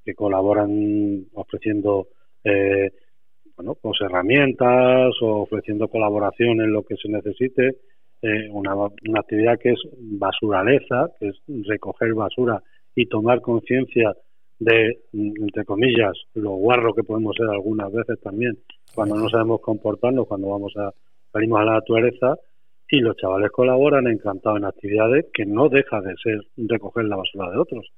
[0.05, 2.07] que colaboran ofreciendo
[2.43, 2.91] eh,
[3.55, 7.77] bueno, pues herramientas o ofreciendo colaboración en lo que se necesite
[8.21, 11.35] eh, una, una actividad que es basuraleza, que es
[11.67, 12.61] recoger basura
[12.95, 14.13] y tomar conciencia
[14.63, 18.57] de, entre comillas, lo guarro que podemos ser algunas veces también
[18.93, 20.91] cuando no sabemos comportarnos, cuando vamos a
[21.31, 22.35] salimos a la naturaleza
[22.89, 27.49] y los chavales colaboran encantados en actividades que no deja de ser recoger la basura
[27.49, 27.91] de otros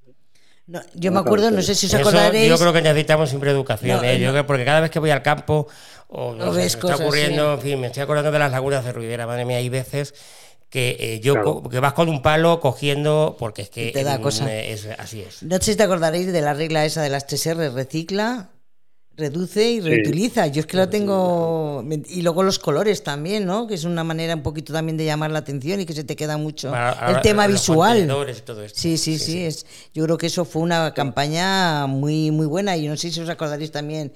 [0.95, 2.49] yo me acuerdo, no sé si os acordaréis.
[2.49, 4.19] yo creo que necesitamos siempre educación, ¿eh?
[4.19, 5.67] yo creo, porque cada vez que voy al campo,
[6.07, 8.91] o no sé, me está ocurriendo, en fin, me estoy acordando de las lagunas de
[8.91, 10.13] Ruidera, madre mía, hay veces
[10.75, 14.53] que eh, yo que vas con un palo cogiendo, porque es que te da cosa.
[14.53, 15.41] Es, así es.
[15.41, 18.49] No sé si te acordaréis de la regla esa de las 3 R, recicla,
[19.15, 20.47] reduce y reutiliza.
[20.47, 21.81] Yo es que lo tengo.
[22.09, 23.67] Y luego los colores también, ¿no?
[23.67, 26.17] Que es una manera un poquito también de llamar la atención y que se te
[26.17, 26.73] queda mucho.
[27.07, 28.13] el tema visual.
[28.73, 32.75] Sí, sí, sí, Es, yo creo que eso fue una campaña muy, muy buena.
[32.75, 34.11] Y no sé si os acordaréis también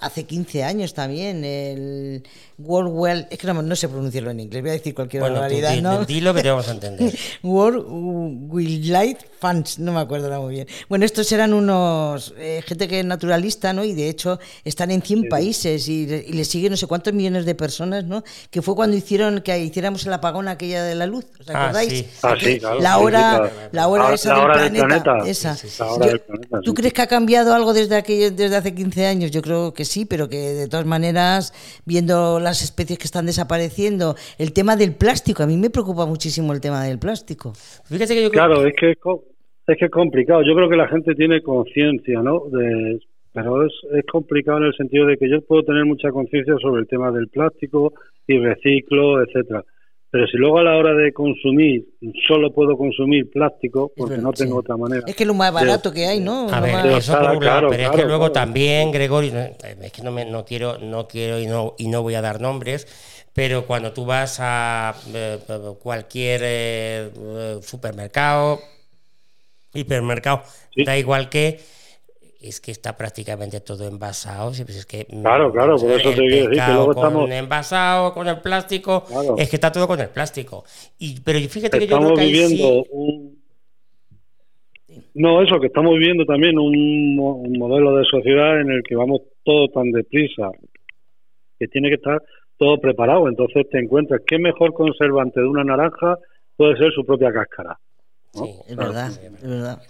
[0.00, 2.22] hace 15 años también, el
[2.58, 5.36] World Well, es que no, no sé pronunciarlo en inglés, voy a decir cualquier bueno,
[5.36, 6.04] barbaridad, ¿no?
[6.04, 7.12] Dilo que te vamos a entender.
[7.42, 10.66] World Wildlife Funds, no me acuerdo muy bien.
[10.88, 13.84] Bueno, estos eran unos, eh, gente que es naturalista, ¿no?
[13.84, 17.44] Y de hecho están en 100 países y, y les siguen no sé cuántos millones
[17.44, 18.24] de personas, ¿no?
[18.50, 22.06] Que fue cuando hicieron que hiciéramos el apagón aquella de la luz, ¿os ah, acordáis?
[22.22, 22.58] Ah, sí.
[22.58, 25.56] claro, la hora, la hora esa del, planeta, Esa.
[26.62, 29.30] ¿Tú crees que ha cambiado algo desde, aquello, desde hace 15 años?
[29.30, 31.54] Yo creo que sí, pero que de todas maneras,
[31.86, 36.52] viendo las especies que están desapareciendo, el tema del plástico, a mí me preocupa muchísimo
[36.52, 37.52] el tema del plástico.
[37.84, 40.42] Fíjate que yo Claro, es que es que es complicado.
[40.42, 42.42] Yo creo que la gente tiene conciencia, ¿no?
[42.50, 43.00] De,
[43.32, 46.82] pero es, es complicado en el sentido de que yo puedo tener mucha conciencia sobre
[46.82, 47.92] el tema del plástico
[48.26, 49.64] y reciclo, etcétera
[50.16, 51.88] pero si luego a la hora de consumir
[52.26, 55.02] solo puedo consumir plástico, porque no tengo otra manera.
[55.06, 56.48] Es que es lo más barato que hay, ¿no?
[56.48, 60.12] A ver, eso por un lado, pero es que luego también, Gregorio, es que no,
[60.12, 63.92] me, no quiero, no quiero y no, y no voy a dar nombres, pero cuando
[63.92, 65.38] tú vas a eh,
[65.82, 68.58] cualquier eh, supermercado,
[69.74, 70.44] hipermercado,
[70.82, 71.60] da igual que
[72.48, 74.50] es que está prácticamente todo envasado.
[74.50, 77.30] Pues es que, mm, claro, claro, por eso te quiero decir que luego estamos.
[77.30, 79.04] envasado, con el plástico,
[79.38, 80.64] es que está todo con el plástico.
[80.98, 83.36] Y, pero fíjate que yo creo que viviendo un.
[85.14, 89.22] No, eso, que estamos viviendo también un, un modelo de sociedad en el que vamos
[89.44, 90.50] todo tan deprisa,
[91.58, 92.22] que tiene que estar
[92.58, 93.28] todo preparado.
[93.28, 96.18] Entonces te encuentras qué mejor conservante de una naranja
[96.56, 97.78] puede ser su propia cáscara.
[98.32, 99.82] Sí, es verdad, es verdad.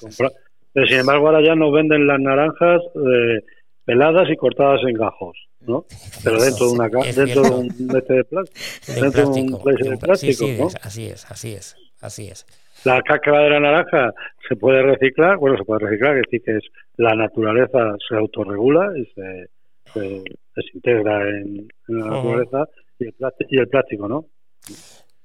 [0.76, 3.40] Pero sin embargo, ahora ya nos venden las naranjas eh,
[3.86, 5.86] peladas y cortadas en gajos, ¿no?
[6.22, 10.44] Pero dentro de una dentro de un mete de plástico, dentro de un de plástico,
[10.58, 10.68] ¿no?
[10.82, 12.44] Así es, así es, así es.
[12.84, 14.12] La cáscara de la naranja
[14.46, 16.64] se puede reciclar, bueno, se puede reciclar, es decir, que es
[16.98, 19.48] la naturaleza se autorregula y se,
[19.94, 20.24] se
[20.56, 24.26] desintegra en, la naturaleza y el, plástico, y el plástico, ¿no?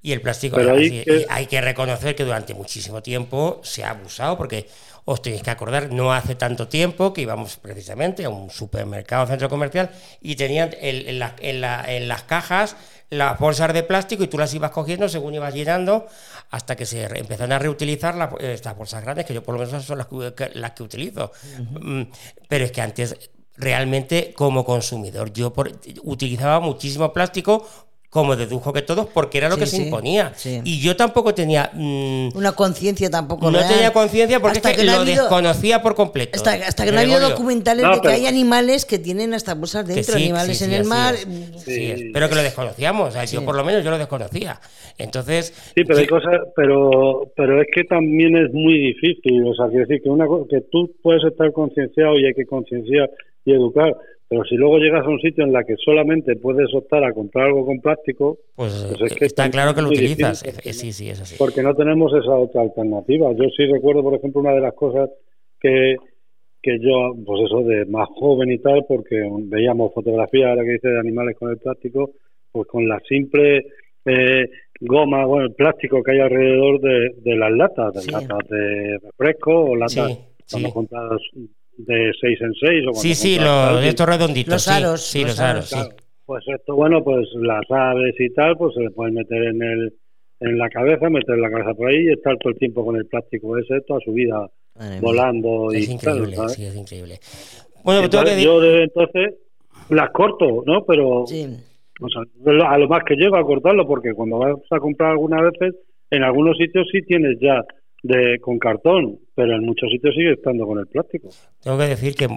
[0.03, 0.57] Y el plástico,
[1.29, 4.67] hay que reconocer que durante muchísimo tiempo se ha abusado, porque
[5.05, 9.49] os tenéis que acordar, no hace tanto tiempo que íbamos precisamente a un supermercado, centro
[9.49, 12.75] comercial, y tenían en, las cajas
[13.11, 16.07] las bolsas de plástico y tú las ibas cogiendo según ibas llenando
[16.49, 19.97] hasta que se empezaron a reutilizar estas bolsas grandes, que yo por lo menos son
[19.97, 21.31] las que, las que utilizo.
[21.81, 22.03] Mm,
[22.47, 25.53] pero es que antes realmente como consumidor yo
[26.03, 27.67] utilizaba muchísimo plástico
[28.11, 30.33] como dedujo que todos, porque era lo que se imponía.
[30.65, 31.71] Y yo tampoco tenía...
[31.73, 36.37] Mm, Una conciencia tampoco No tenía conciencia porque que, lo desconocía por completo.
[36.37, 40.61] Hasta, que no había documentales de que hay animales que tienen hasta bolsas dentro, animales
[40.61, 41.15] en el mar.
[42.11, 44.59] pero que lo desconocíamos, yo por lo menos yo lo desconocía.
[44.97, 45.53] Entonces...
[45.73, 49.85] Sí, pero hay cosas, pero, pero es que también es muy difícil, o sea, quiero
[49.85, 53.09] decir que, una, que tú puedes estar concienciado y hay que concienciar
[53.45, 53.95] y educar,
[54.31, 57.47] pero si luego llegas a un sitio en la que solamente puedes optar a comprar
[57.47, 60.39] algo con plástico, pues, pues es que está claro que lo utilizas.
[60.39, 61.35] sí, sí, es así.
[61.37, 63.33] Porque no tenemos esa otra alternativa.
[63.33, 65.09] Yo sí recuerdo, por ejemplo, una de las cosas
[65.59, 65.97] que,
[66.61, 70.87] que yo, pues eso, de más joven y tal, porque veíamos fotografías ahora que dice
[70.87, 72.11] de animales con el plástico,
[72.53, 73.65] pues con la simple
[74.05, 74.45] eh,
[74.79, 79.51] goma, bueno, el plástico que hay alrededor de, de las latas, de latas de refresco
[79.51, 81.49] o latas sí,
[81.85, 82.85] de 6 en 6.
[82.89, 84.53] O sí, sí, los, estos redonditos.
[84.53, 85.01] Los aros.
[85.01, 85.79] Sí, los, aros, sí.
[86.25, 89.93] Pues esto, bueno, pues las aves y tal, pues se le pueden meter en el
[90.41, 93.05] en la cabeza, meter la cabeza por ahí y estar todo el tiempo con el
[93.05, 94.49] plástico ese toda su vida
[94.99, 97.19] volando es y increíble, sí, es increíble.
[97.83, 99.35] Bueno, entonces, yo desde entonces
[99.89, 100.83] las corto, ¿no?
[100.85, 101.45] Pero sí.
[102.65, 105.75] a lo más que llego a cortarlo porque cuando vas a comprar algunas veces
[106.09, 107.63] en algunos sitios sí tienes ya
[108.03, 111.29] de con cartón, pero en muchos sitios sigue estando con el plástico.
[111.61, 112.27] Tengo que decir que,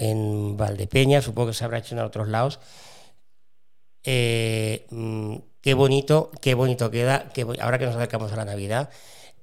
[0.00, 2.60] en Valdepeña, supongo que se habrá hecho en otros lados,
[4.04, 8.90] eh, mm, qué bonito, qué bonito queda, que ahora que nos acercamos a la Navidad,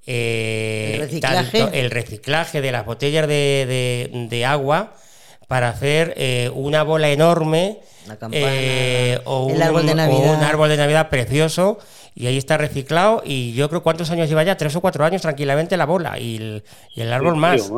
[0.05, 1.79] eh, ¿El, reciclaje?
[1.79, 4.93] el reciclaje de las botellas de, agua
[5.47, 7.79] para hacer eh, una bola enorme
[9.25, 10.29] o, un, árbol de Navidad.
[10.29, 11.79] o un árbol de Navidad precioso
[12.15, 15.21] y ahí está reciclado y yo creo cuántos años lleva ya, tres o cuatro años
[15.21, 16.63] tranquilamente la bola y el,
[16.95, 17.71] y el árbol más.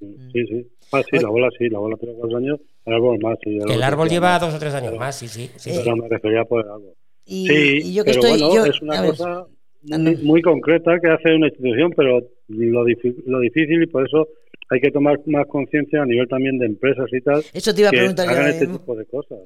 [0.00, 0.66] Sí, sí.
[0.92, 3.38] Ah, sí, la bola sí, la bola tiene cuatro años, el árbol más.
[3.42, 5.50] Sí, el, árbol lleva dos o tres años más, sí, sí.
[5.56, 6.94] sí, pero me refería por el árbol.
[7.24, 9.46] Y, sí, yo que pero estoy, bueno, es una cosa
[9.82, 12.84] muy, muy, concreta que hace una institución, pero lo,
[13.26, 14.28] lo difícil y por eso
[14.68, 17.44] hay que tomar más conciencia a nivel también de empresas y tal.
[17.52, 18.46] Eso te iba a preguntar yo.
[18.46, 19.38] Este tipo de cosas.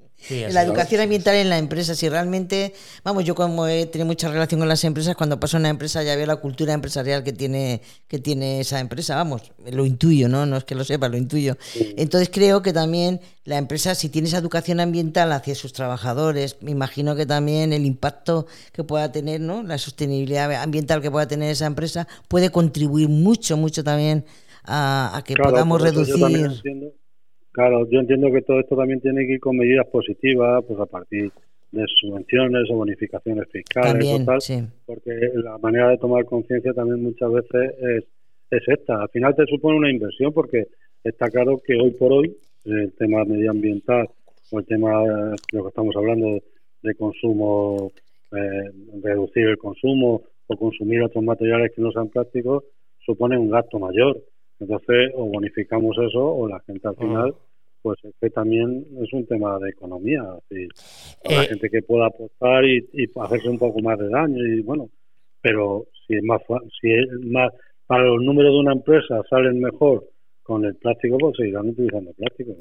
[0.53, 2.73] la educación ambiental en la empresa, si realmente,
[3.05, 6.03] vamos, yo como he tenido mucha relación con las empresas, cuando paso a una empresa
[6.03, 10.47] ya veo la cultura empresarial que tiene, que tiene esa empresa, vamos, lo intuyo, ¿no?
[10.47, 11.57] No es que lo sepa, lo intuyo.
[11.97, 16.71] Entonces creo que también la empresa, si tiene esa educación ambiental hacia sus trabajadores, me
[16.71, 19.63] imagino que también el impacto que pueda tener, ¿no?
[19.63, 24.25] La sostenibilidad ambiental que pueda tener esa empresa puede contribuir mucho, mucho también
[24.65, 26.15] a, que podamos reducir.
[27.53, 30.87] claro, yo entiendo que todo esto también tiene que ir con medidas positivas, pues a
[30.87, 31.31] partir
[31.73, 34.27] de subvenciones o bonificaciones fiscales
[34.87, 38.05] porque la manera de tomar conciencia también muchas veces es,
[38.51, 39.03] es esta.
[39.03, 40.67] Al final te supone una inversión porque
[41.05, 44.09] está claro que hoy por hoy el tema medioambiental
[44.51, 46.41] o el tema de lo que estamos hablando
[46.83, 47.93] de consumo,
[48.33, 48.71] eh,
[49.03, 52.65] reducir el consumo o consumir otros materiales que no sean plásticos,
[53.13, 54.21] supone un gasto mayor.
[54.59, 57.35] Entonces, o bonificamos eso o la gente al final,
[57.83, 60.23] pues es que también es un tema de economía.
[60.23, 64.91] la eh, gente que pueda apostar y, hacerse un poco más de daño y bueno,
[65.41, 66.43] pero si es más,
[66.81, 67.51] si es más
[67.87, 70.05] para los números de una empresa salen mejor
[70.43, 72.53] con el plástico, pues seguirán utilizando plástico.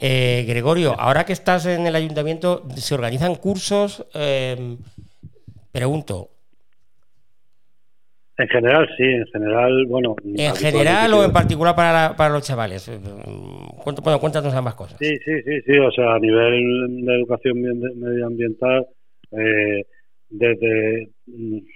[0.00, 4.06] Eh, Gregorio, ahora que estás en el ayuntamiento, ¿se organizan cursos?
[4.14, 4.76] Eh,
[5.72, 6.30] pregunto,
[8.36, 10.16] en general, sí, en general, bueno.
[10.24, 12.90] ¿En general o en particular para, para los chavales?
[13.84, 14.98] Bueno, cuéntanos ambas cosas.
[14.98, 18.86] Sí, sí, sí, sí, o sea, a nivel de educación medioambiental,
[19.32, 19.84] eh,
[20.30, 21.10] desde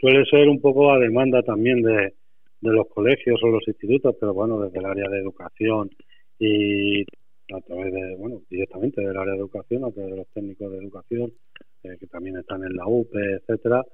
[0.01, 2.15] suele ser un poco a demanda también de,
[2.61, 5.91] de los colegios o los institutos, pero bueno, desde el área de educación
[6.39, 10.71] y a través de, bueno, directamente del área de educación, a través de los técnicos
[10.73, 11.33] de educación,
[11.85, 13.85] eh, que también están en la UPE, etcétera,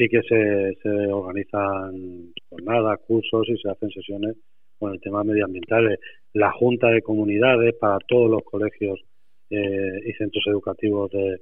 [0.00, 4.36] sí que se, se organizan jornadas, cursos y se hacen sesiones
[4.78, 5.98] con el tema medioambiental.
[6.32, 8.98] La Junta de Comunidades para todos los colegios
[9.50, 11.38] eh, y centros educativos de,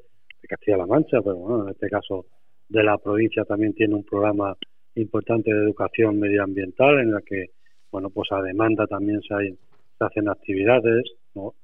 [0.48, 2.24] Castilla-La Mancha, pero bueno, en este caso
[2.68, 4.56] de la provincia también tiene un programa
[4.94, 7.50] importante de educación medioambiental en la que,
[7.90, 9.34] bueno, pues a demanda también se
[10.00, 11.02] hacen actividades,
[11.34, 11.54] ¿no?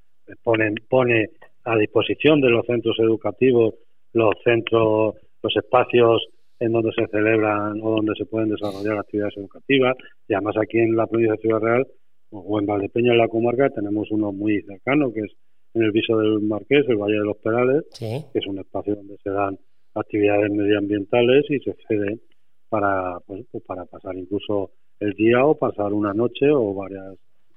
[0.43, 1.31] Ponen, pone
[1.65, 3.75] a disposición de los centros educativos
[4.15, 6.29] los centros, los espacios
[6.61, 9.97] en donde se celebran o donde se pueden desarrollar actividades educativas
[10.29, 11.87] y además aquí en la provincia de Ciudad Real
[12.31, 15.33] o en Valdepeña en la comarca tenemos uno muy cercano que es
[15.75, 19.17] en el Viso del Marqués, el Valle de los Perales, que es un espacio donde
[19.19, 19.59] se dan
[19.95, 22.21] actividades medioambientales y se ceden
[22.69, 27.17] para pues, pues, para pasar incluso el día o pasar una noche o varias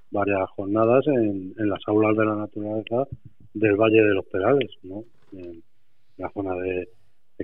[0.10, 3.08] varias jornadas en, en las aulas de la naturaleza
[3.54, 5.04] del Valle de los Perales, ¿no?
[5.34, 5.62] En
[6.18, 6.88] la zona de,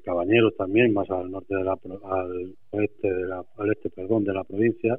[0.03, 4.33] Cabañeros también, más al norte de la, al oeste de la, al este, perdón, de
[4.33, 4.97] la provincia,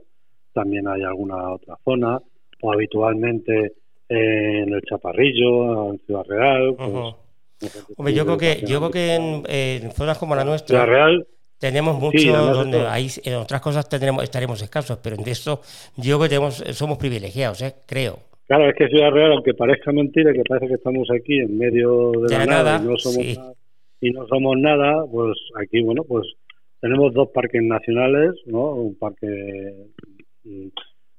[0.53, 2.19] también hay alguna otra zona,
[2.63, 3.73] o habitualmente
[4.09, 6.75] en el Chaparrillo, en Ciudad Real.
[6.77, 10.85] Pues, Hombre, yo creo que, yo creo que en, en zonas como la nuestra.
[10.85, 11.27] Ciudad Real
[11.59, 15.61] tenemos mucho donde ahí en otras cosas tendremos, estaremos escasos, pero en esto
[15.97, 17.75] yo creo que tenemos, somos privilegiados, ¿eh?
[17.87, 18.19] creo.
[18.47, 22.13] Claro, es que Ciudad Real, aunque parezca mentira, que parece que estamos aquí en medio
[22.13, 23.55] de, la nada, y no somos nada,
[24.05, 26.27] y no somos nada, pues aquí, bueno, pues
[26.81, 28.75] tenemos dos parques nacionales, ¿no?
[28.75, 29.89] Un parque
[30.45, 30.69] mm,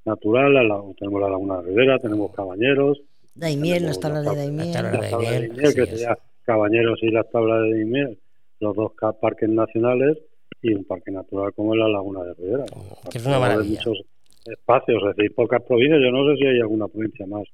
[0.05, 0.53] natural,
[0.99, 3.01] tenemos la Laguna de Rivera, tenemos Cabañeros.
[3.33, 4.71] Daimiel, las tablas de Daimiel.
[4.71, 8.19] La tabla de Daimiel, que sería Cabañeros y las tablas de Daimiel,
[8.59, 10.19] los dos parques nacionales
[10.61, 12.65] y un parque natural como es la Laguna de Rivera.
[13.09, 13.79] Que es una maravilla.
[13.83, 14.05] Muchos
[14.45, 15.99] espacios, es decir, pocas provincias.
[16.03, 17.45] Yo no sé si hay alguna provincia más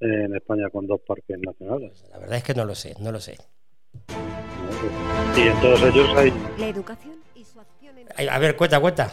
[0.00, 2.04] en España con dos parques nacionales.
[2.10, 3.36] La verdad es que no lo sé, no lo sé.
[5.36, 6.32] Y en todos ellos hay...
[6.58, 7.94] La educación y su acción...
[8.16, 8.28] En...
[8.28, 9.12] A ver, cuenta, cuenta.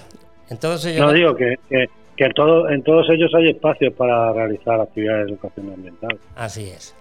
[0.49, 1.05] En todos ellos...
[1.05, 5.27] No, digo que, que, que en, todo, en todos ellos hay espacios para realizar actividades
[5.27, 6.19] de educación ambiental.
[6.35, 6.95] Así es.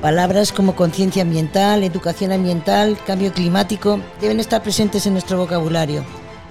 [0.00, 6.02] Palabras como conciencia ambiental, educación ambiental, cambio climático deben estar presentes en nuestro vocabulario.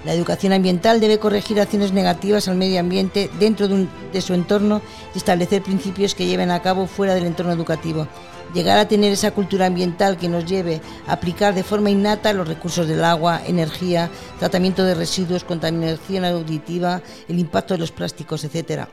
[0.04, 4.82] La educación ambiental debe corregir acciones negativas al medio ambiente dentro de, su entorno
[5.14, 8.08] y establecer principios que lleven a cabo fuera del entorno educativo.
[8.52, 12.48] Llegar a tener esa cultura ambiental que nos lleve a aplicar de forma innata los
[12.48, 18.88] recursos del agua, energía, tratamiento de residuos, contaminación auditiva, el impacto de los plásticos, etcétera.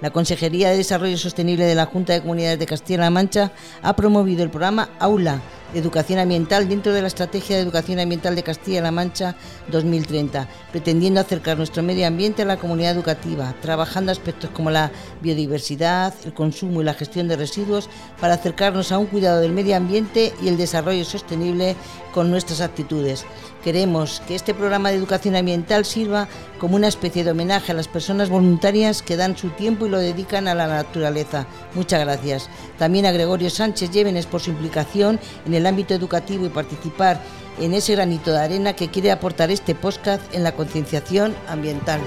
[0.00, 4.42] La Consejería de Desarrollo Sostenible de la Junta de Comunidades de Castilla-La Mancha ha promovido
[4.42, 5.42] el programa Aula
[5.74, 9.36] de Educación Ambiental dentro de la Estrategia de Educación Ambiental de Castilla-La Mancha
[9.70, 14.90] 2030, pretendiendo acercar nuestro medio ambiente a la comunidad educativa, trabajando aspectos como la
[15.20, 17.90] biodiversidad, el consumo y la gestión de residuos
[18.22, 21.76] para acercarnos a un cuidado del medio ambiente y el desarrollo sostenible
[22.12, 23.24] con nuestras actitudes.
[23.62, 27.88] Queremos que este programa de educación ambiental sirva como una especie de homenaje a las
[27.88, 31.46] personas voluntarias que dan su tiempo y lo dedican a la naturaleza.
[31.74, 32.48] Muchas gracias.
[32.78, 37.20] También a Gregorio Sánchez Llévenes por su implicación en el ámbito educativo y participar
[37.60, 42.00] en ese granito de arena que quiere aportar este podcast en la concienciación ambiental.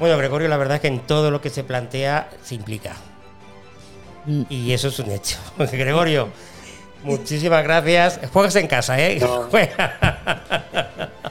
[0.00, 2.96] Bueno, Gregorio, la verdad es que en todo lo que se plantea se implica.
[4.26, 4.42] Mm.
[4.48, 5.36] Y eso es un hecho.
[5.58, 6.28] Gregorio,
[7.02, 8.20] Muchísimas gracias.
[8.32, 9.18] Juegas en casa, ¿eh?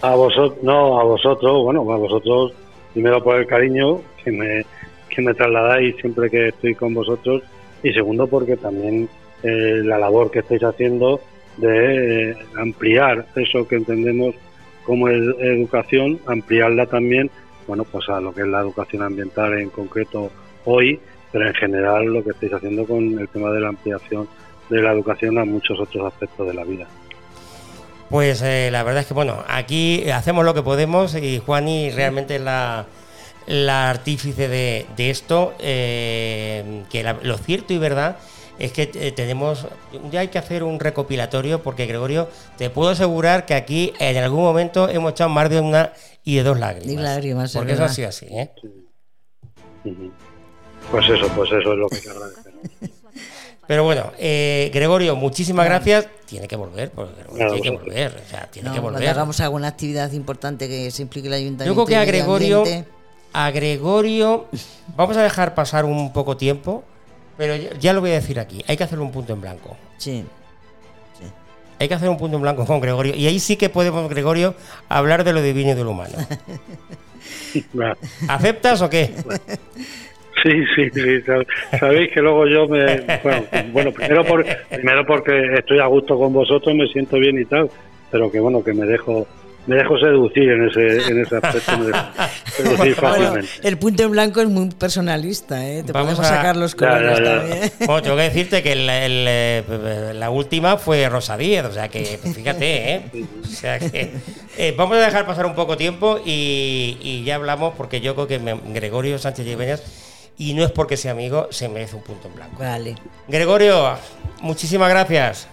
[0.01, 2.53] a vosotros, no, a vosotros, bueno, a vosotros,
[2.93, 4.65] primero por el cariño que me,
[5.09, 7.43] que me trasladáis siempre que estoy con vosotros
[7.83, 9.09] y segundo porque también
[9.43, 11.21] eh, la labor que estáis haciendo
[11.57, 14.35] de eh, ampliar eso que entendemos
[14.83, 17.29] como educación, ampliarla también,
[17.67, 20.31] bueno, pues a lo que es la educación ambiental en concreto
[20.63, 20.97] hoy,
[21.31, 24.29] pero en general lo que estáis haciendo con el tema de la ampliación
[24.69, 26.87] de la educación a muchos otros aspectos de la vida.
[28.09, 32.37] Pues eh, la verdad es que bueno, aquí hacemos lo que podemos y Juani realmente
[32.37, 32.85] es la,
[33.47, 38.17] la artífice de, esto, eh, que lo cierto y verdad
[38.59, 39.67] es que eh, tenemos,
[40.11, 44.41] ya hay que hacer un recopilatorio porque Gregorio, te puedo asegurar que aquí en algún
[44.41, 45.93] momento hemos echado más de una
[46.23, 47.53] y de dos lágrimas.
[47.53, 48.51] porque eso ha sido así, ¿eh?
[50.91, 52.61] Pues eso, pues eso es lo que te agradecemos.
[53.67, 56.07] Pero bueno, eh, Gregorio, muchísimas gracias.
[56.25, 58.23] Tiene que volver, porque tiene que volver.
[58.25, 59.09] O sea, tiene que volver.
[59.09, 61.65] hagamos alguna actividad importante que se implique el ayuntamiento.
[61.65, 62.63] Yo creo que a Gregorio,
[63.33, 64.47] a Gregorio,
[64.95, 66.85] vamos a dejar pasar un poco tiempo,
[67.37, 68.63] pero ya, lo voy a decir aquí.
[68.67, 69.75] Hay que hacer un punto en blanco.
[69.97, 70.23] Sí.
[71.77, 73.15] hay que hacer un punto en blanco con Gregorio.
[73.15, 74.55] Y ahí sí que podemos, Gregorio,
[74.87, 76.15] hablar de lo divino y de lo humano.
[78.29, 79.13] ¿Aceptas o qué?
[80.47, 81.77] Sí, sí, sí.
[81.77, 83.01] Sabéis que luego yo me.
[83.71, 87.69] Bueno, primero, por, primero porque estoy a gusto con vosotros, me siento bien y tal,
[88.11, 89.27] pero que bueno, que me dejo
[89.65, 91.71] me dejo seducir en ese, en ese aspecto.
[92.55, 93.49] seducir fácilmente.
[93.63, 95.83] el punto en blanco es muy personalista, ¿eh?
[95.85, 96.35] Te Vamos podemos a...
[96.37, 97.71] sacar los colores también.
[97.85, 102.05] Bueno, tengo que decirte que el, eh, la última fue Rosa Díez, o sea que
[102.05, 103.01] fíjate, ¿eh?
[103.43, 104.11] O sea que
[104.57, 108.27] eh, vamos a dejar pasar un poco tiempo y, y ya hablamos porque yo creo
[108.27, 108.39] que
[108.73, 109.96] Gregorio Sánchez Lleveñas
[110.37, 112.59] y no es porque sea amigo, se merece un punto en blanco.
[112.59, 112.95] Vale.
[113.27, 113.95] Gregorio,
[114.41, 115.47] muchísimas gracias.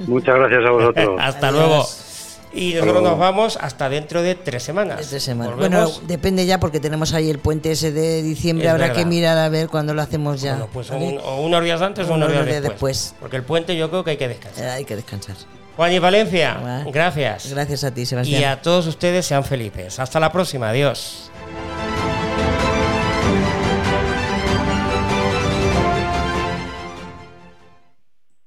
[0.00, 1.16] Muchas gracias a vosotros.
[1.20, 1.86] Hasta luego.
[2.54, 5.10] Y nosotros nos vamos hasta dentro de tres semanas.
[5.56, 8.68] Bueno, depende ya porque tenemos ahí el puente ese de diciembre.
[8.68, 10.66] Habrá que mirar a ver cuándo lo hacemos ya.
[10.72, 10.96] pues o
[11.40, 13.14] unos días antes o unos días después.
[13.20, 14.64] Porque el puente yo creo que hay que descansar.
[14.64, 15.36] Eh, hay que descansar.
[15.76, 17.50] Juan y Valencia, gracias.
[17.50, 18.42] Gracias a ti, Sebastián.
[18.42, 19.98] Y a todos ustedes sean felices.
[19.98, 20.68] Hasta la próxima.
[20.68, 21.30] Adiós.